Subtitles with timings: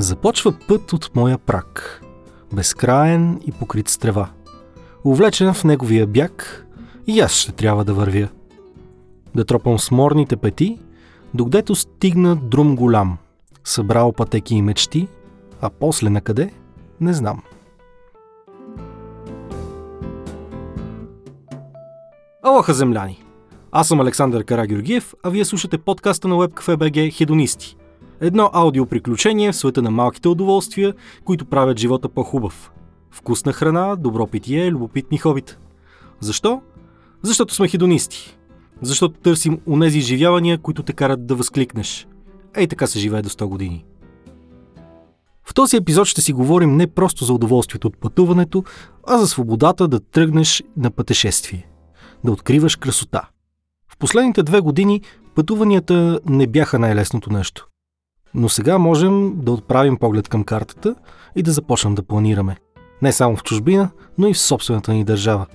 [0.00, 2.02] Започва път от моя прак.
[2.52, 4.28] Безкраен и покрит с трева.
[5.04, 6.66] Увлечен в неговия бяг,
[7.06, 8.28] и аз ще трябва да вървя.
[9.34, 10.78] Да тропам сморните пети,
[11.34, 13.18] докъдето стигна друм голям.
[13.64, 15.08] Събрал пътеки и мечти,
[15.60, 16.52] а после на къде–
[17.00, 17.42] не знам.
[22.42, 23.22] Алоха, земляни!
[23.72, 27.76] Аз съм Александър Карагюргиев, а вие слушате подкаста на WebCafe.bg Хедонисти.
[28.20, 32.72] Едно аудиоприключение в света на малките удоволствия, които правят живота по-хубав.
[33.10, 35.58] Вкусна храна, добро питие, любопитни хобита.
[36.20, 36.62] Защо?
[37.22, 38.38] Защото сме хедонисти.
[38.82, 42.08] Защото търсим унези изживявания, които те карат да възкликнеш.
[42.54, 43.84] Ей така се живее до 100 години.
[45.44, 48.64] В този епизод ще си говорим не просто за удоволствието от пътуването,
[49.06, 51.68] а за свободата да тръгнеш на пътешествие.
[52.24, 53.28] Да откриваш красота.
[53.88, 55.02] В последните две години
[55.34, 57.69] пътуванията не бяха най-лесното нещо.
[58.34, 60.94] Но сега можем да отправим поглед към картата
[61.36, 62.56] и да започнем да планираме.
[63.02, 65.46] Не само в чужбина, но и в собствената ни държава.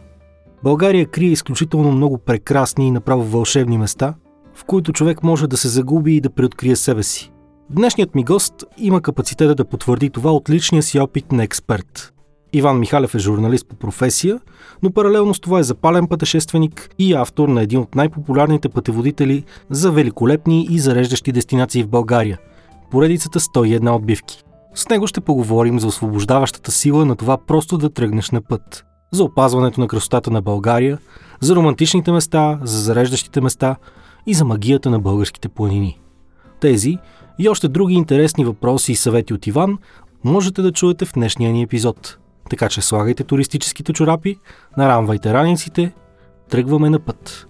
[0.63, 4.13] България крие изключително много прекрасни и направо вълшебни места,
[4.53, 7.31] в които човек може да се загуби и да преоткрие себе си.
[7.69, 12.13] Днешният ми гост има капацитета да потвърди това от личния си опит на експерт.
[12.53, 14.39] Иван Михалев е журналист по професия,
[14.83, 19.91] но паралелно с това е запален пътешественик и автор на един от най-популярните пътеводители за
[19.91, 22.39] великолепни и зареждащи дестинации в България–
[22.91, 24.43] поредицата 101 отбивки.
[24.75, 29.23] С него ще поговорим за освобождаващата сила на това просто да тръгнеш на път, за
[29.23, 30.97] опазването на красотата на България,
[31.41, 33.75] за романтичните места, за зареждащите места
[34.27, 35.99] и за магията на българските планини.
[36.61, 36.97] Тези
[37.39, 39.77] и още други интересни въпроси и съвети от Иван
[40.23, 42.17] можете да чуете в днешния ни епизод.
[42.49, 44.39] Така че слагайте туристическите чорапи,
[44.77, 45.93] нарамвайте раниците,
[46.49, 47.47] тръгваме на път.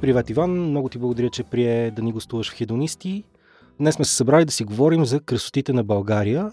[0.00, 0.50] Привет, Иван.
[0.50, 3.24] Много ти благодаря, че прие да ни гостуваш в Хедонисти.
[3.80, 6.52] Днес сме се събрали да си говорим за красотите на България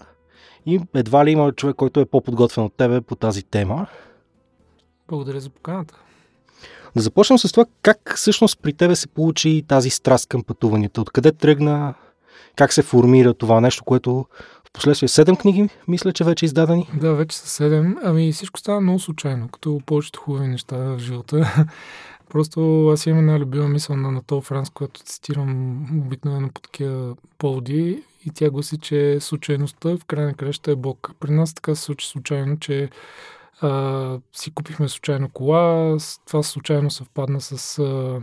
[0.66, 3.86] и едва ли има човек, който е по-подготвен от тебе по тази тема.
[5.08, 5.94] Благодаря за поканата.
[6.96, 11.00] Да започнем с това как всъщност при тебе се получи тази страст към пътуванията.
[11.00, 11.94] Откъде тръгна,
[12.56, 14.26] как се формира това нещо, което
[14.64, 16.90] в последствие седем книги, мисля, че вече издадени?
[17.00, 17.96] Да, вече са седем.
[18.04, 21.66] Ами всичко става много случайно, като повечето хубави неща в живота.
[22.30, 28.02] Просто аз имам една любима мисъл на Нато Франс, която цитирам обикновено по такива поводи
[28.26, 31.10] и тя гласи, че случайността в край на краща е Бог.
[31.20, 32.90] При нас така се случи случайно, че
[33.60, 35.96] а, си купихме случайно кола,
[36.26, 38.20] това случайно съвпадна с а,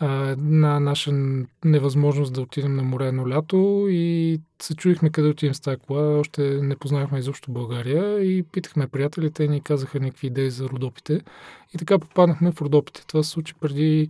[0.00, 1.12] една наша
[1.64, 6.18] невъзможност да отидем на море едно лято и се чуихме къде отидем с тази кола.
[6.18, 11.20] Още не познавахме изобщо България и питахме приятелите и ни казаха някакви идеи за родопите.
[11.74, 13.06] И така попаднахме в родопите.
[13.06, 14.08] Това се случи преди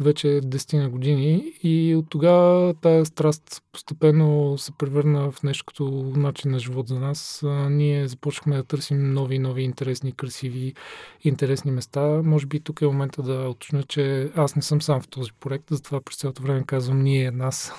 [0.00, 6.12] вече 10 на години и от тогава тази страст постепенно се превърна в нещо като
[6.16, 7.44] начин на живот за нас.
[7.70, 10.74] Ние започнахме да търсим нови, нови, интересни, красиви,
[11.22, 12.22] интересни места.
[12.24, 15.64] Може би тук е момента да уточня, че аз не съм сам в този проект,
[15.70, 17.72] затова през цялото време казвам ние, нас.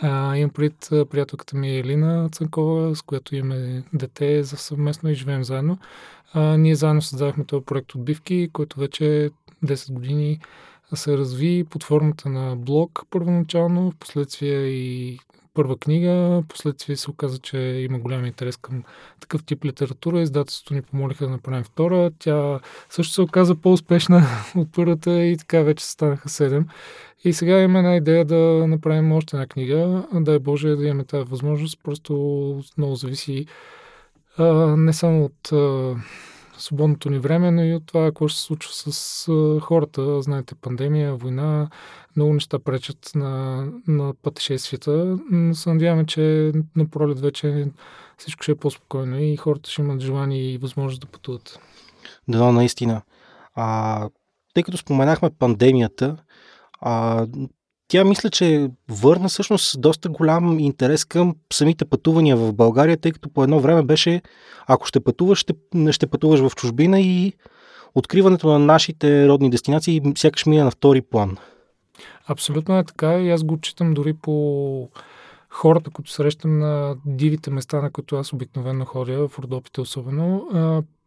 [0.00, 5.44] А, имам пред приятелката ми Елина Цанкова, с която имаме дете за съвместно и живеем
[5.44, 5.78] заедно.
[6.32, 9.30] А, ние заедно създадахме този проект Отбивки, който вече
[9.64, 10.40] 10 години
[10.94, 15.18] се разви под формата на блог първоначално, в последствие и
[15.54, 18.82] първа книга, последствие се оказа, че има голям интерес към
[19.20, 20.20] такъв тип литература.
[20.20, 22.10] Издателството ни помолиха да направим втора.
[22.18, 24.22] Тя също се оказа по-успешна
[24.56, 26.66] от първата и така вече станаха седем.
[27.24, 30.06] И сега имаме една идея да направим още една книга.
[30.12, 31.80] Дай Боже да имаме тази възможност.
[31.84, 32.14] Просто
[32.78, 33.46] много зависи
[34.36, 35.94] а, не само от а,
[36.58, 40.22] свободното ни време, но и от това, какво ще се случва с хората.
[40.22, 41.68] Знаете, пандемия, война,
[42.16, 45.18] много неща пречат на, на пътешествията.
[45.30, 47.66] Но се надяваме, че на пролет вече
[48.18, 51.58] всичко ще е по-спокойно и хората ще имат желание и възможност да пътуват.
[52.28, 53.02] Да, наистина.
[53.54, 54.08] А,
[54.54, 56.16] тъй като споменахме пандемията,
[56.80, 57.26] а,
[57.88, 63.28] тя мисля, че върна всъщност доста голям интерес към самите пътувания в България, тъй като
[63.28, 64.22] по едно време беше,
[64.66, 65.54] ако ще пътуваш, ще,
[65.90, 67.32] ще пътуваш в чужбина и
[67.94, 71.36] откриването на нашите родни дестинации сякаш мина на втори план.
[72.28, 74.88] Абсолютно е така и аз го читам дори по
[75.48, 80.48] хората, които срещам на дивите места, на които аз обикновено ходя, в Родопите особено.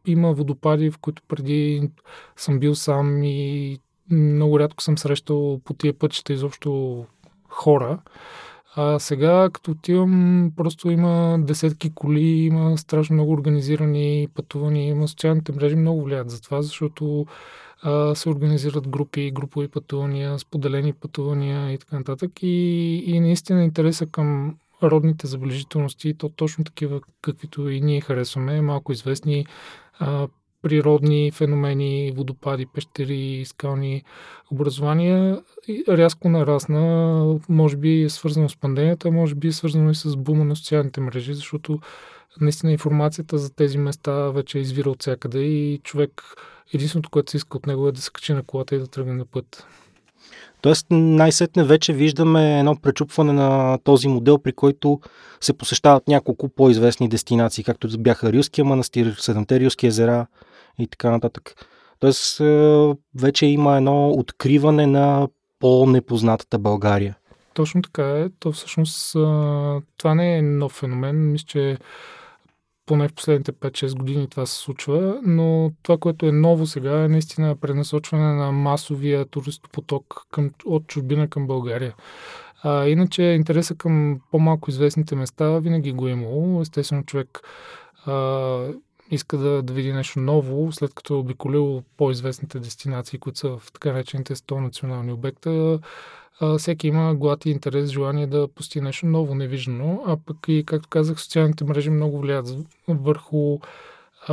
[0.08, 1.90] Има водопади, в които преди
[2.36, 3.80] съм бил сам и
[4.12, 7.06] много рядко съм срещал по тия пътища изобщо
[7.50, 8.00] хора.
[8.80, 15.52] А сега, като отивам, просто има десетки коли, има страшно много организирани пътувания, има социалните
[15.52, 17.26] мрежи много влияят за това, защото
[17.82, 22.32] а, се организират групи, групови пътувания, споделени пътувания и така нататък.
[22.42, 28.92] И, и наистина интереса към родните забележителности, то точно такива, каквито и ние харесваме, малко
[28.92, 29.46] известни
[30.00, 30.28] а,
[30.62, 34.04] природни феномени, водопади, пещери, скални
[34.52, 35.42] образования,
[35.90, 37.40] рязко нарасна.
[37.50, 41.02] Може би е свързано с пандемията, може би е свързано и с бума на социалните
[41.02, 41.80] мрежи, защото
[42.42, 46.24] наистина информацията за тези места вече е извира от всякъде и човек
[46.74, 49.14] единственото, което се иска от него е да се качи на колата и да тръгне
[49.14, 49.68] на път.
[50.62, 55.00] Тоест най-сетне вече виждаме едно пречупване на този модел, при който
[55.42, 60.28] се посещават няколко по-известни дестинации, както бяха Рилския манастир, Седемте Рилски езера
[60.80, 61.68] и така нататък.
[62.00, 65.28] Тоест е, вече има едно откриване на
[65.60, 67.18] по-непознатата България.
[67.54, 68.30] Точно така е.
[68.40, 69.12] То всъщност
[69.98, 71.32] това не е нов феномен.
[71.32, 71.78] Мисля, че
[72.88, 77.08] поне в последните 5-6 години това се случва, но това, което е ново сега е
[77.08, 81.96] наистина пренасочване на масовия туристопоток към, от чужбина към България.
[82.64, 86.62] А, иначе интереса към по-малко известните места винаги го е имало.
[86.62, 87.42] Естествено, човек
[88.06, 88.68] а,
[89.12, 93.72] иска да, да види нещо ново, след като е обиколил по-известните дестинации, които са в
[93.74, 95.80] така наречените 100 национални обекта
[96.58, 100.90] всеки има глад и интерес, желание да постигне нещо ново, невиждано, а пък и, както
[100.90, 102.48] казах, социалните мрежи много влияят
[102.88, 103.60] върху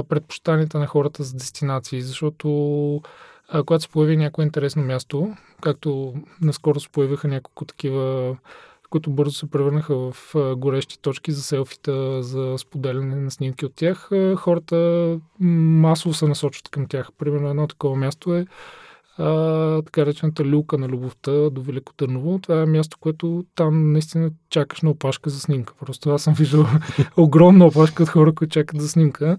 [0.09, 3.01] предпочитанията на хората за дестинации, защото
[3.49, 8.37] а, когато се появи някое интересно място, както наскоро се появиха няколко такива,
[8.91, 14.11] които бързо се превърнаха в горещи точки за селфита, за споделяне на снимки от тях,
[14.37, 17.09] хората масово се насочват към тях.
[17.19, 18.47] Примерно едно такова място е
[19.19, 22.39] а, така речената люка на любовта до Велико Търново.
[22.39, 25.75] Това е място, което там наистина чакаш на опашка за снимка.
[25.81, 26.67] Просто аз съм виждал
[27.17, 29.37] огромна опашка от хора, които чакат за снимка.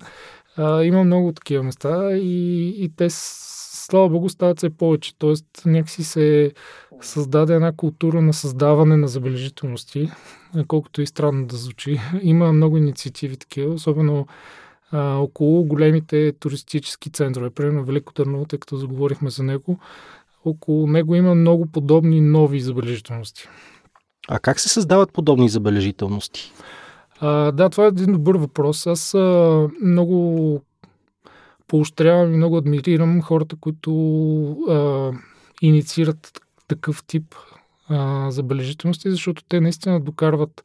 [0.58, 5.18] А, има много такива места и, и те, слава богу, стават все повече.
[5.18, 6.52] Тоест, някакси се
[7.02, 10.12] създаде една култура на създаване на забележителности,
[10.68, 12.00] колкото и странно да звучи.
[12.22, 14.28] Има много инициативи такива, особено
[14.96, 17.50] а, около големите туристически центрове.
[17.50, 19.80] Примерно Велико Търново, тъй като заговорихме за него,
[20.46, 23.48] около него има много подобни нови забележителности.
[24.28, 26.52] А как се създават подобни забележителности?
[27.20, 28.88] А, да, това е един добър въпрос.
[28.88, 30.62] Аз а, много
[31.68, 33.92] поощрявам и много адмирирам хората, които
[34.70, 35.12] а,
[35.62, 37.36] инициират такъв тип
[37.90, 40.64] а, забележителности, защото те наистина докарват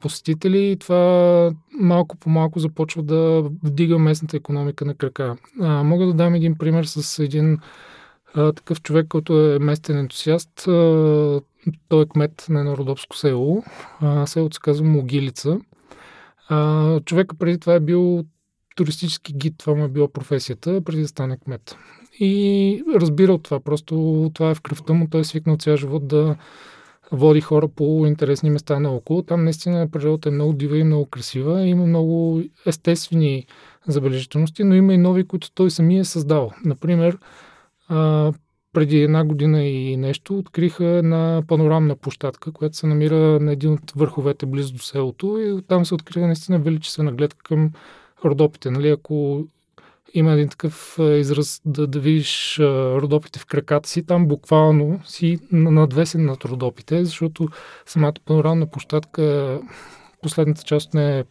[0.00, 5.36] посетители и това малко по малко започва да вдига местната економика на крака.
[5.60, 7.58] А, мога да дам един пример с един
[8.34, 10.68] а, такъв човек, който е местен ентусиаст.
[10.68, 11.40] А,
[11.88, 13.64] той е кмет на едно родопско село.
[14.00, 15.58] А, селото се казва Могилица.
[16.48, 18.24] А, човека преди това е бил
[18.76, 21.76] туристически гид, това му е била професията, преди да стане кмет.
[22.20, 26.08] И разбира от това, просто това е в кръвта му, той е свикнал цял живот
[26.08, 26.36] да
[27.12, 29.22] води хора по интересни места наоколо.
[29.22, 31.66] Там наистина природата е много дива и много красива.
[31.66, 33.46] Има много естествени
[33.88, 36.50] забележителности, но има и нови, които той самия е създал.
[36.64, 37.18] Например,
[38.72, 43.92] преди една година и нещо откриха една панорамна площадка, която се намира на един от
[43.96, 47.70] върховете близо до селото и там се открива наистина величествена гледка към
[48.24, 48.70] Родопите.
[48.70, 48.88] Нали?
[48.88, 49.44] Ако
[50.14, 56.24] има един такъв израз да, да видиш родопите в краката си, там буквално си надвесен
[56.24, 57.48] над родопите, защото
[57.86, 59.60] самата панорамна площадка,
[60.22, 61.24] последната част не е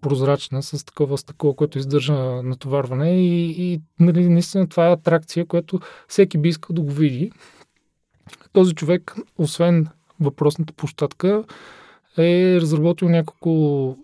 [0.00, 5.80] прозрачна, с такова стъкло, което издържа натоварване и, и нали, наистина това е атракция, която
[6.08, 7.32] всеки би искал да го види.
[8.52, 9.86] Този човек, освен
[10.20, 11.44] въпросната площадка,
[12.18, 13.96] е разработил няколко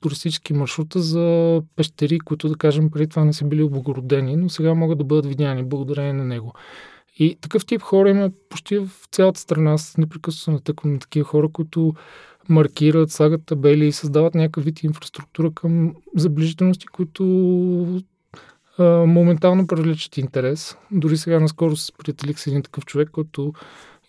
[0.00, 4.74] туристически маршрута за пещери, които, да кажем, преди това не са били облагородени, но сега
[4.74, 6.52] могат да бъдат видяни благодарение на него.
[7.18, 9.72] И такъв тип хора има почти в цялата страна.
[9.72, 11.94] Аз непрекъснато се натъквам на такива хора, които
[12.48, 17.22] маркират, слагат табели и създават някакъв вид инфраструктура към заближителности, които
[18.78, 20.76] а, моментално привличат интерес.
[20.90, 23.52] Дори сега наскоро се приятелих с един такъв човек, който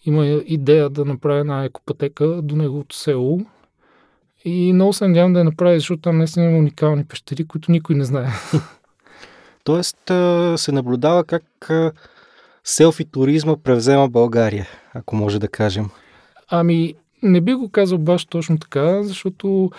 [0.05, 3.39] има идея да направи една екопатека до неговото село,
[4.45, 7.95] и много се надявам да я направи, защото там наистина има уникални пещери, които никой
[7.95, 8.27] не знае.
[9.63, 9.97] Тоест
[10.55, 11.69] се наблюдава как
[12.63, 15.89] селфи туризма превзема България, ако може да кажем.
[16.49, 19.71] Ами, не би го казал баш точно така, защото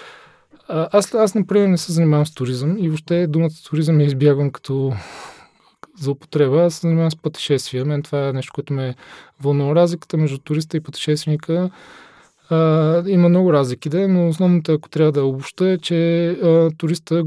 [0.68, 4.92] аз, аз например, не се занимавам с туризъм и въобще думата туризъм я избягвам като
[6.00, 6.62] за употреба.
[6.62, 7.84] Аз се занимавам с пътешествия.
[7.84, 8.94] Мен това е нещо, което ме
[9.40, 9.74] вълнува.
[9.74, 11.70] Разликата между туриста и пътешественика
[12.50, 17.24] А, има много разлики, да, но основното, ако трябва да обобща, е, че а, туриста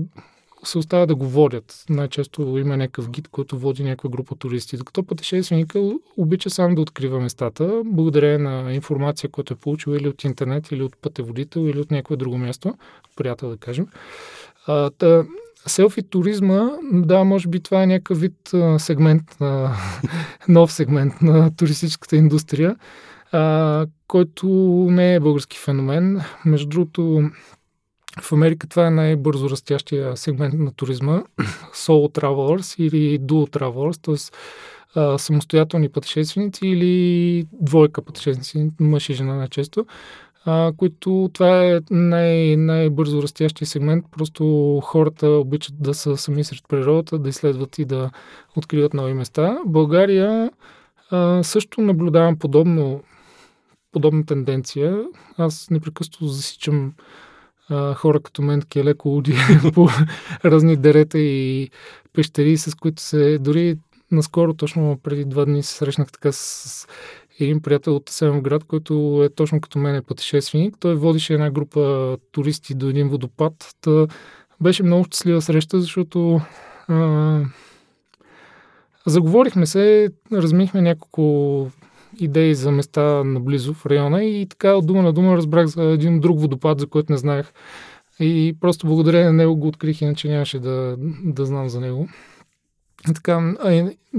[0.63, 1.85] се остава да го водят.
[1.89, 4.77] Най-често има някакъв гид, който води някаква група туристи.
[4.77, 10.23] Докато пътешественика обича сам да открива местата, благодарение на информация, която е получил или от
[10.23, 12.75] интернет, или от пътеводител, или от някое друго място,
[13.15, 13.87] приятел да кажем.
[14.67, 15.23] А, та,
[15.67, 19.71] селфи туризма, да, може би това е някакъв вид а, сегмент, а,
[20.47, 22.75] нов сегмент на туристическата индустрия,
[23.31, 24.47] а, който
[24.89, 26.21] не е български феномен.
[26.45, 27.29] Между другото,
[28.21, 31.23] в Америка това е най-бързо растящия сегмент на туризма.
[31.73, 35.17] Solo travelers или dual travelers, т.е.
[35.17, 39.85] самостоятелни пътешественици или двойка пътешественици, мъж и жена най-често,
[40.77, 44.05] които това е най- най-бързо растящия сегмент.
[44.11, 48.11] Просто хората обичат да са сами сред природата, да изследват и да
[48.55, 49.57] откриват нови места.
[49.65, 50.51] България
[51.41, 53.03] също наблюдавам подобно,
[53.91, 55.03] подобна тенденция.
[55.37, 56.93] Аз непрекъснато засичам
[57.69, 59.35] а, хора като мен, леко луди
[59.73, 59.87] по
[60.45, 61.69] разни дерета и
[62.13, 63.77] пещери, с които се дори
[64.11, 66.87] наскоро, точно преди два дни се срещнах така с
[67.39, 70.75] един приятел от град, който е точно като мен е пътешественик.
[70.79, 73.75] Той водише една група туристи до един водопад.
[73.81, 74.07] Та
[74.61, 76.41] беше много щастлива среща, защото
[76.87, 77.39] а,
[79.05, 81.71] заговорихме се, размихме няколко
[82.19, 86.19] идеи за места наблизо в района и така от дума на дума разбрах за един
[86.19, 87.53] друг водопад, за който не знаех.
[88.19, 92.07] И просто благодарение на него го открих, иначе нямаше да, да знам за него.
[93.09, 93.53] И така,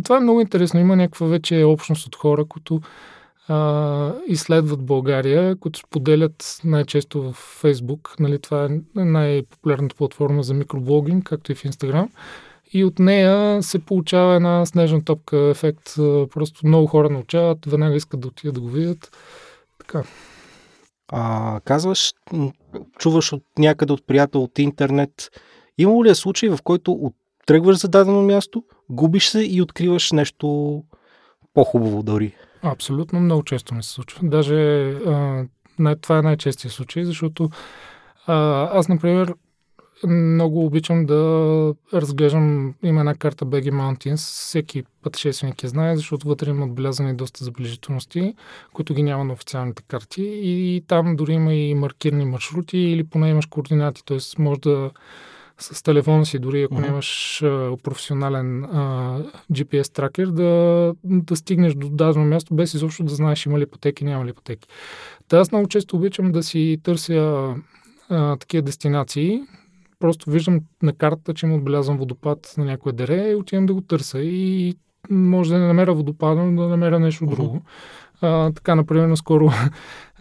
[0.05, 0.81] това е много интересно.
[0.81, 2.81] Има някаква вече общност от хора, които
[3.49, 8.15] а, изследват България, които споделят най-често в Фейсбук.
[8.21, 12.09] Нали, това е най-популярната платформа за микроблогинг, както и в Инстаграм
[12.73, 15.95] и от нея се получава една снежна топка ефект.
[16.31, 19.17] Просто много хора научават, веднага искат да отидат да го видят.
[19.79, 20.03] Така.
[21.09, 22.13] А, казваш,
[22.99, 25.31] чуваш от някъде от приятел от интернет.
[25.79, 27.13] Има ли е случай, в който
[27.47, 30.47] тръгваш за дадено място, губиш се и откриваш нещо
[31.55, 32.35] по-хубаво дори?
[32.63, 34.29] Абсолютно много често ми се случва.
[34.29, 35.47] Даже а,
[36.01, 37.51] това е най-честия случай, защото
[38.27, 39.35] а, аз, например,
[40.07, 46.51] много обичам да разглеждам, има една карта BG Mountains, всеки пътешественик я знае, защото вътре
[46.51, 48.35] има отбелязани доста забележителности,
[48.73, 53.29] които ги няма на официалните карти и там дори има и маркирани маршрути или поне
[53.29, 54.19] имаш координати, т.е.
[54.39, 54.91] може да
[55.59, 56.87] с телефона си, дори ако mm-hmm.
[56.87, 59.19] нямаш а, професионален а,
[59.53, 64.05] GPS тракер, да, да стигнеш до дадено място, без изобщо да знаеш има ли пътеки,
[64.05, 64.69] няма ли пътеки.
[65.29, 67.55] Та аз много често обичам да си търся
[68.09, 69.43] а, такива дестинации,
[70.03, 73.81] Просто виждам на картата, че има отбелязан водопад на някое дере и отивам да го
[73.81, 74.21] търся.
[74.21, 74.75] И
[75.11, 77.31] може да не намеря водопада, но да намеря нещо uh-huh.
[77.31, 77.63] друго.
[78.21, 79.51] А, така, например, наскоро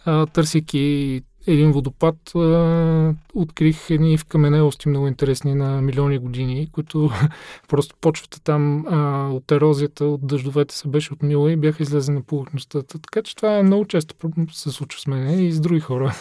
[0.34, 7.10] търсики един водопад, а, открих едни в каменелости много интересни на милиони години, които
[7.68, 12.24] просто почвата там а, от ерозията, от дъждовете се беше отмила и бяха излезени на
[12.24, 12.82] повърхността.
[12.82, 14.16] Така че това е много често
[14.52, 16.14] се случва с мен и с други хора.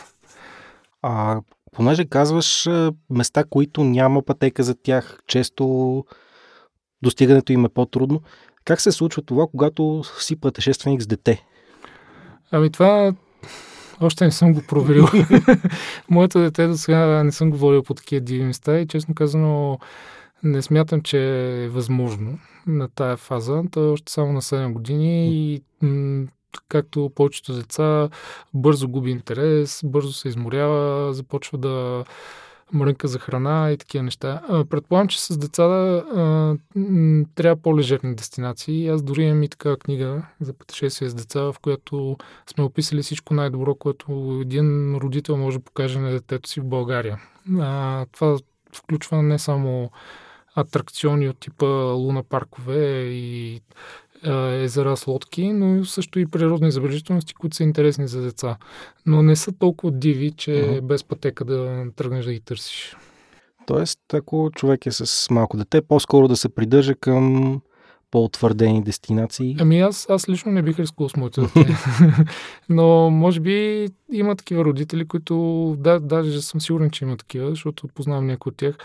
[1.02, 1.40] А
[1.72, 2.68] понеже казваш
[3.10, 6.04] места, които няма пътека за тях, често
[7.02, 8.20] достигането им е по-трудно.
[8.64, 11.44] Как се случва това, когато си пътешественик с дете?
[12.50, 13.12] Ами това
[14.00, 15.06] още не съм го проверил.
[16.10, 19.78] Моето дете до сега не съм говорил по такива диви места и честно казано
[20.42, 21.18] не смятам, че
[21.64, 23.62] е възможно на тая фаза.
[23.70, 26.26] Той е още само на 7 години и м-
[26.68, 28.08] както повечето деца,
[28.54, 32.04] бързо губи интерес, бързо се изморява, започва да
[32.72, 34.42] мрънка за храна и такива неща.
[34.70, 36.04] Предполагам, че с деца да,
[37.34, 38.88] трябва по-лежерни дестинации.
[38.88, 42.16] Аз дори имам и такава книга за пътешествие с деца, в която
[42.46, 47.20] сме описали всичко най-добро, което един родител може да покаже на детето си в България.
[47.58, 48.38] А, това
[48.72, 49.90] включва не само
[50.56, 53.60] атракциони от типа луна паркове и
[54.52, 58.56] езера с лодки, но също и природни забележителности, които са интересни за деца.
[59.06, 60.80] Но не са толкова диви, че uh-huh.
[60.80, 62.96] без пътека да тръгнеш да ги търсиш.
[63.66, 67.60] Тоест, ако човек е с малко дете, по-скоро да се придържа към
[68.10, 69.56] по-утвърдени дестинации?
[69.60, 71.76] Ами аз, аз лично не бих рискувал с моите дете.
[72.68, 77.88] Но може би има такива родители, които, да, даже съм сигурен, че има такива, защото
[77.88, 78.76] познавам някои от тях,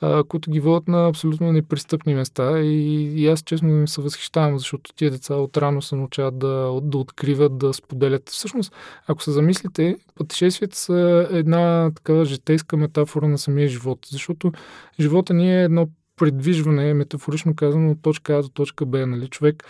[0.00, 4.58] а, които ги водят на абсолютно непристъпни места и, и аз честно им се възхищавам,
[4.58, 8.28] защото тия деца отрано се научават да, да откриват, да споделят.
[8.28, 8.72] Всъщност,
[9.06, 14.52] ако се замислите, пътешествията са една такава житейска метафора на самия живот, защото
[15.00, 15.88] живота ни е едно
[16.22, 19.06] придвижване, метафорично казано, от точка А до точка Б.
[19.06, 19.28] Нали?
[19.28, 19.64] Човек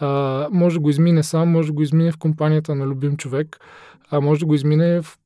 [0.00, 3.56] а, може да го измине сам, може да го измине в компанията на любим човек.
[4.10, 5.18] а може да го измине в,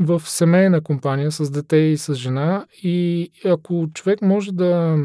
[0.00, 2.66] в семейна компания с дете и с жена.
[2.82, 4.98] И ако човек може да,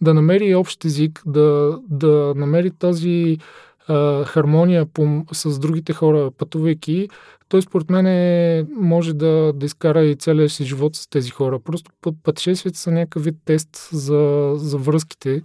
[0.00, 3.38] да намери общ език, да, да намери тази
[4.26, 7.08] хармония по, с другите хора, пътувайки,
[7.48, 11.58] той според мен е, може да, да изкара и целия си живот с тези хора.
[11.64, 11.90] Просто
[12.22, 15.42] пътешествията са някакъв вид тест за, за връзките.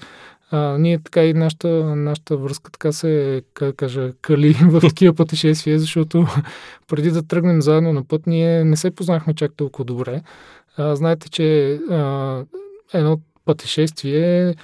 [0.51, 5.79] А, ние така и нашата, нашата връзка така се, как кажа, кали в такива пътешествия,
[5.79, 6.25] защото
[6.87, 10.21] преди да тръгнем заедно на път, ние не се познахме чак толкова добре.
[10.77, 12.43] А, знаете, че а,
[12.93, 14.55] едно пътешествие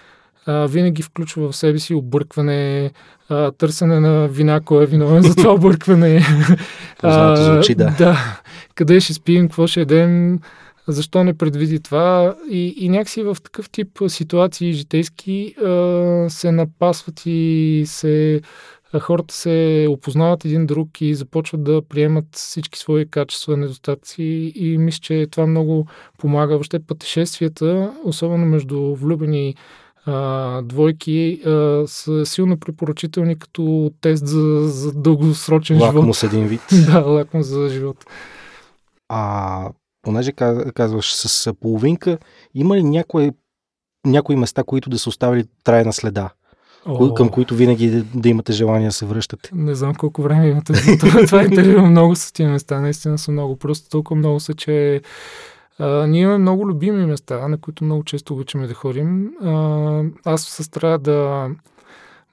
[0.45, 2.91] а, винаги включва в себе си объркване,
[3.29, 6.21] а, търсене на вина, кой е виновен за това объркване.
[6.99, 7.85] Познато звучи, да.
[7.97, 8.39] да.
[8.75, 10.39] Къде ще спим, какво ще едем,
[10.87, 12.35] защо не предвиди това.
[12.49, 18.41] И, и някакси в такъв тип ситуации житейски а, се напасват и се
[18.99, 24.99] хората се опознават един друг и започват да приемат всички свои качества, недостатъци и мисля,
[25.01, 26.53] че това много помага.
[26.53, 29.55] Въобще пътешествията, особено между влюбени
[30.05, 36.01] а, двойки а, са силно препоръчителни като тест за, за дългосрочен лакмус живот.
[36.01, 36.61] Лакмус един вид.
[36.91, 38.05] да, лакмус за живот.
[39.09, 39.69] А
[40.01, 40.31] понеже
[40.73, 42.17] казваш с половинка,
[42.53, 43.31] има ли някои,
[44.05, 46.29] някои места, които да са оставили трайна следа?
[46.85, 49.49] О, към които винаги да, да имате желание да се връщате.
[49.53, 51.21] Не знам колко време имате за това.
[51.25, 51.81] това интервю.
[51.81, 52.81] Много са тия места.
[52.81, 53.55] Наистина са много.
[53.55, 55.01] Просто толкова много са, че
[55.79, 59.31] а, ние имаме много любими места, на които много често обичаме да ходим.
[59.41, 61.49] А, аз се старая да,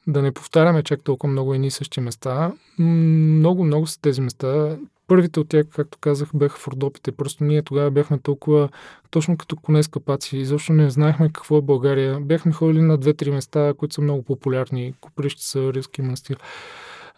[0.06, 2.52] да не повтаряме чак толкова много едни и същи места.
[2.78, 4.76] Много, много са тези места.
[5.06, 7.12] Първите от тях, както казах, бяха в Родопите.
[7.12, 8.68] Просто ние тогава бяхме толкова
[9.10, 10.38] точно като коне с капаци.
[10.38, 12.20] Изобщо не знаехме какво е България.
[12.20, 14.94] Бяхме ходили на две-три места, които са много популярни.
[15.36, 16.38] са Рилски манастир.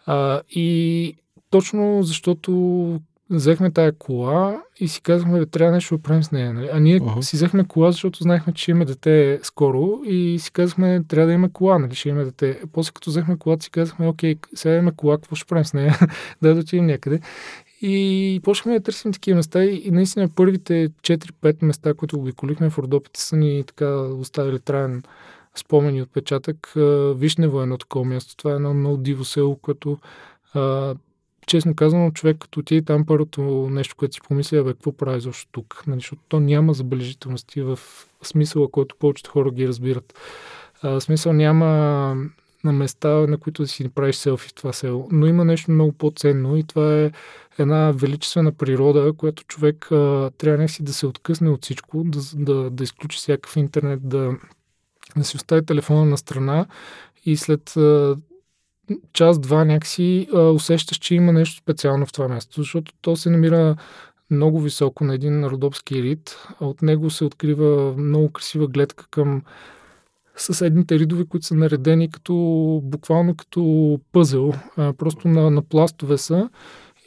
[0.05, 1.15] А, и
[1.49, 2.51] точно защото
[3.29, 6.53] взехме тая кола и си казахме, да трябва нещо да правим с нея.
[6.53, 6.69] Нали?
[6.73, 7.21] А ние uh-huh.
[7.21, 11.49] си взехме кола, защото знаехме, че имаме дете скоро и си казахме, трябва да имаме
[11.53, 11.95] кола, нали?
[11.95, 12.61] ще имаме дете.
[12.73, 15.99] После като взехме колата, си казахме, окей, сега имаме кола, какво ще правим с нея?
[16.41, 17.19] да, да отидем някъде.
[17.81, 22.77] И почнахме да търсим такива места и, и наистина първите 4-5 места, които обиколихме в
[22.77, 25.03] Родопите са ни така оставили траен
[25.55, 26.73] спомен и отпечатък.
[27.15, 28.35] Вишнево е едно такова място.
[28.35, 29.97] Това е едно много диво село, което
[30.53, 30.95] а,
[31.49, 35.21] честно казано, човек като отиде там, първото нещо, което си помисля е, бе, какво прави
[35.21, 35.83] защо тук?
[35.87, 37.79] Нали, защото то няма забележителности в
[38.23, 40.13] смисъла, който повечето хора ги разбират.
[40.81, 41.65] А, смисъл няма
[42.63, 45.07] на места, на които да си направиш селфи в това село.
[45.11, 47.11] Но има нещо много по-ценно и това е
[47.59, 52.69] една величествена природа, която човек а, трябва някакси да се откъсне от всичко, да, да,
[52.69, 54.31] да изключи всякакъв интернет, да,
[55.17, 56.65] да си остави телефона на страна
[57.25, 58.15] и след а,
[59.13, 63.75] час-два някакси а, усещаш, че има нещо специално в това място, защото то се намира
[64.31, 66.37] много високо на един родопски рид.
[66.59, 69.41] От него се открива много красива гледка към
[70.35, 72.33] съседните ридове, които са наредени като,
[72.83, 74.53] буквално като пъзел.
[74.77, 76.49] А, просто на, на пластове са.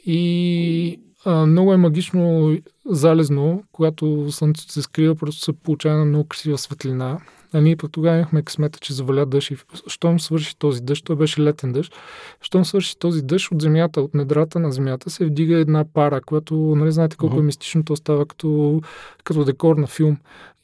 [0.05, 2.51] И а, много е магично
[2.85, 7.19] залезно, когато слънцето се скрива, просто се получава на много красива светлина.
[7.53, 9.57] А ние пък тогава имахме късмета, че заваля дъжд и
[9.87, 11.93] щом свърши този дъжд, той беше летен дъжд,
[12.41, 16.55] щом свърши този дъжд от земята, от недрата на земята се вдига една пара, която,
[16.55, 17.39] нали знаете колко uh-huh.
[17.39, 18.81] е мистично, то става като,
[19.23, 20.17] като декор на филм.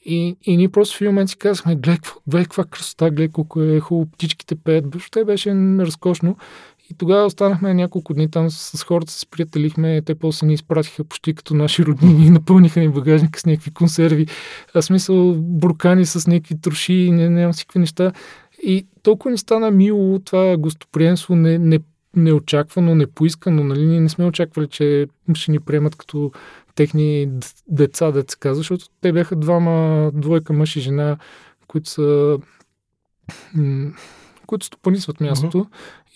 [0.06, 3.80] И, и ние просто в един момент си казахме, гледай, каква красота, гледай колко е
[3.80, 4.86] хубаво, птичките пеят.
[4.94, 6.38] Въобще беше разкошно.
[6.90, 10.02] И тогава останахме няколко дни там с, хората, се сприятелихме.
[10.02, 14.28] Те после ни изпратиха почти като наши роднини напълниха ни багажника с някакви консерви.
[14.74, 18.12] А смисъл буркани с някакви троши, не, нямам всякакви неща.
[18.64, 21.80] И толкова ни стана мило това гостоприемство, не, не,
[22.16, 23.64] неочаквано, непоискано.
[23.64, 23.86] Нали?
[23.86, 26.32] Ние не сме очаквали, че ще ни приемат като
[26.76, 27.30] техни
[27.68, 31.18] деца, деца казва, защото те бяха двама, двойка мъж и жена,
[31.68, 32.38] които са
[34.50, 35.58] които стопанисват мястото.
[35.58, 35.68] Mm-hmm.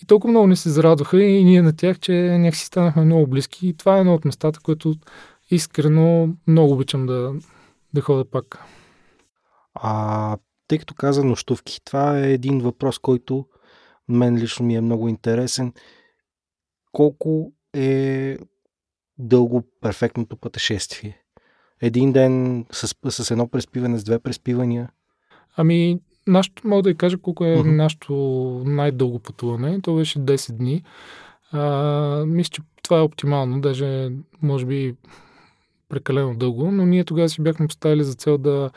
[0.02, 3.68] И толкова много не се зарадваха и ние на тях, че някакси станахме много близки.
[3.68, 4.94] И това е едно от местата, което
[5.50, 7.34] искрено много обичам да,
[7.94, 8.58] да ходя пак.
[9.74, 10.36] А
[10.68, 13.46] тъй като каза нощувки, това е един въпрос, който
[14.08, 15.72] мен лично ми е много интересен.
[16.92, 18.38] Колко е
[19.18, 21.20] дълго перфектното пътешествие?
[21.82, 24.90] Един ден с, с едно преспиване, с две преспивания?
[25.56, 27.70] Ами, нашото, мога да ви кажа колко е uh-huh.
[27.70, 28.14] нашето
[28.64, 29.80] най-дълго пътуване.
[29.80, 30.82] То беше 10 дни.
[31.52, 34.10] А, мисля, че това е оптимално, даже
[34.42, 34.94] може би
[35.88, 38.70] прекалено дълго, но ние тогава си бяхме поставили за цел да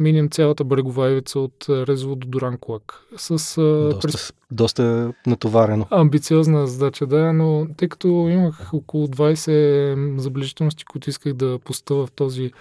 [0.00, 3.04] минем цялата брегова ивица от Резово до Дуранкулак.
[3.16, 4.32] С, доста, през...
[4.50, 5.86] доста натоварено.
[5.90, 12.12] Амбициозна задача, да, но тъй като имах около 20 заближителности, които исках да поставя в
[12.12, 12.52] този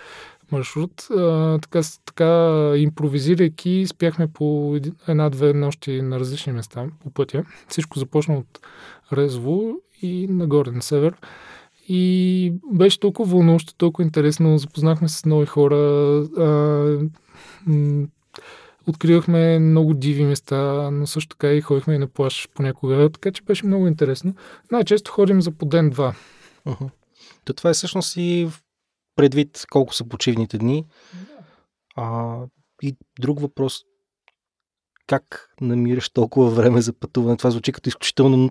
[0.51, 7.45] маршрут, а, така, така импровизирайки, спяхме по една-две нощи на различни места по пътя.
[7.67, 8.59] Всичко започна от
[9.13, 11.13] Резово и нагоре на север.
[11.87, 14.57] И беше толкова вълнуващо, толкова интересно.
[14.57, 15.75] Запознахме се с нови хора.
[16.37, 16.47] А,
[17.65, 18.07] м-
[18.87, 23.43] откривахме много диви места, но също така и ходихме и на плаш понякога, така че
[23.43, 24.35] беше много интересно.
[24.71, 26.13] Най-често ходим за по ден-два.
[26.67, 26.89] Uh-huh.
[27.45, 28.49] То това е всъщност и
[29.19, 30.85] предвид колко са почивните дни.
[31.95, 32.37] А,
[32.81, 33.81] и друг въпрос.
[35.07, 37.37] Как намираш толкова време за пътуване?
[37.37, 38.49] Това звучи като изключително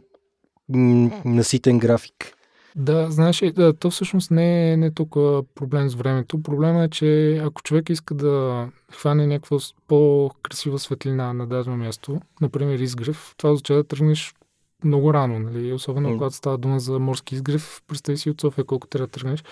[1.25, 2.35] наситен график.
[2.77, 6.43] Да, знаеш, да, то всъщност не е не толкова проблем с времето.
[6.43, 12.79] Проблема е, че ако човек иска да хване някаква по-красива светлина на дадено място, например
[12.79, 14.35] изгрев, това означава да тръгнеш
[14.85, 15.73] много рано, нали?
[15.73, 16.13] особено mm.
[16.13, 17.83] когато става дума за морски изгрев.
[17.89, 19.45] Представи си от София колко трябва да тръгнеш.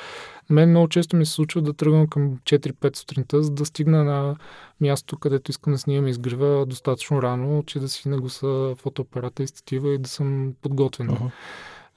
[0.50, 4.36] Мен много често ми се случва да тръгвам към 4-5 сутринта, за да стигна на
[4.80, 9.94] място, където искам да снимам изгрева достатъчно рано, че да си нагласа фотоапарата и статива
[9.94, 11.08] и да съм подготвен.
[11.08, 11.30] Uh-huh.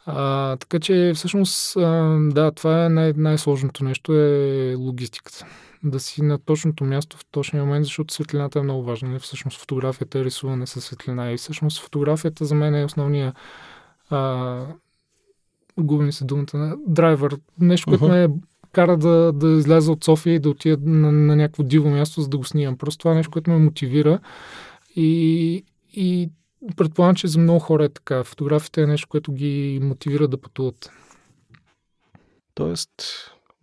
[0.06, 5.46] А, така че всъщност, а, да, това е най- най-сложното нещо е логистиката.
[5.84, 9.10] Да си на точното място в точния момент, защото светлината е много важна.
[9.10, 9.20] Не?
[9.20, 13.34] Всъщност фотографията е рисуване със светлина и всъщност фотографията за мен е основния
[14.10, 14.66] а,
[15.80, 17.38] губим се думата на драйвер.
[17.60, 18.28] Нещо, което uh-huh.
[18.28, 18.36] ме
[18.72, 22.30] кара да, да изляза от София и да отида на, на някакво диво място, за
[22.30, 22.78] да го снимам.
[22.78, 24.20] Просто това е нещо, което ме мотивира
[24.96, 25.64] и,
[25.94, 26.30] и
[26.76, 28.24] Предполагам, че за много хора е така.
[28.24, 30.92] Фотографията е нещо, което ги мотивира да пътуват.
[32.54, 32.92] Тоест,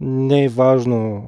[0.00, 1.26] не е важно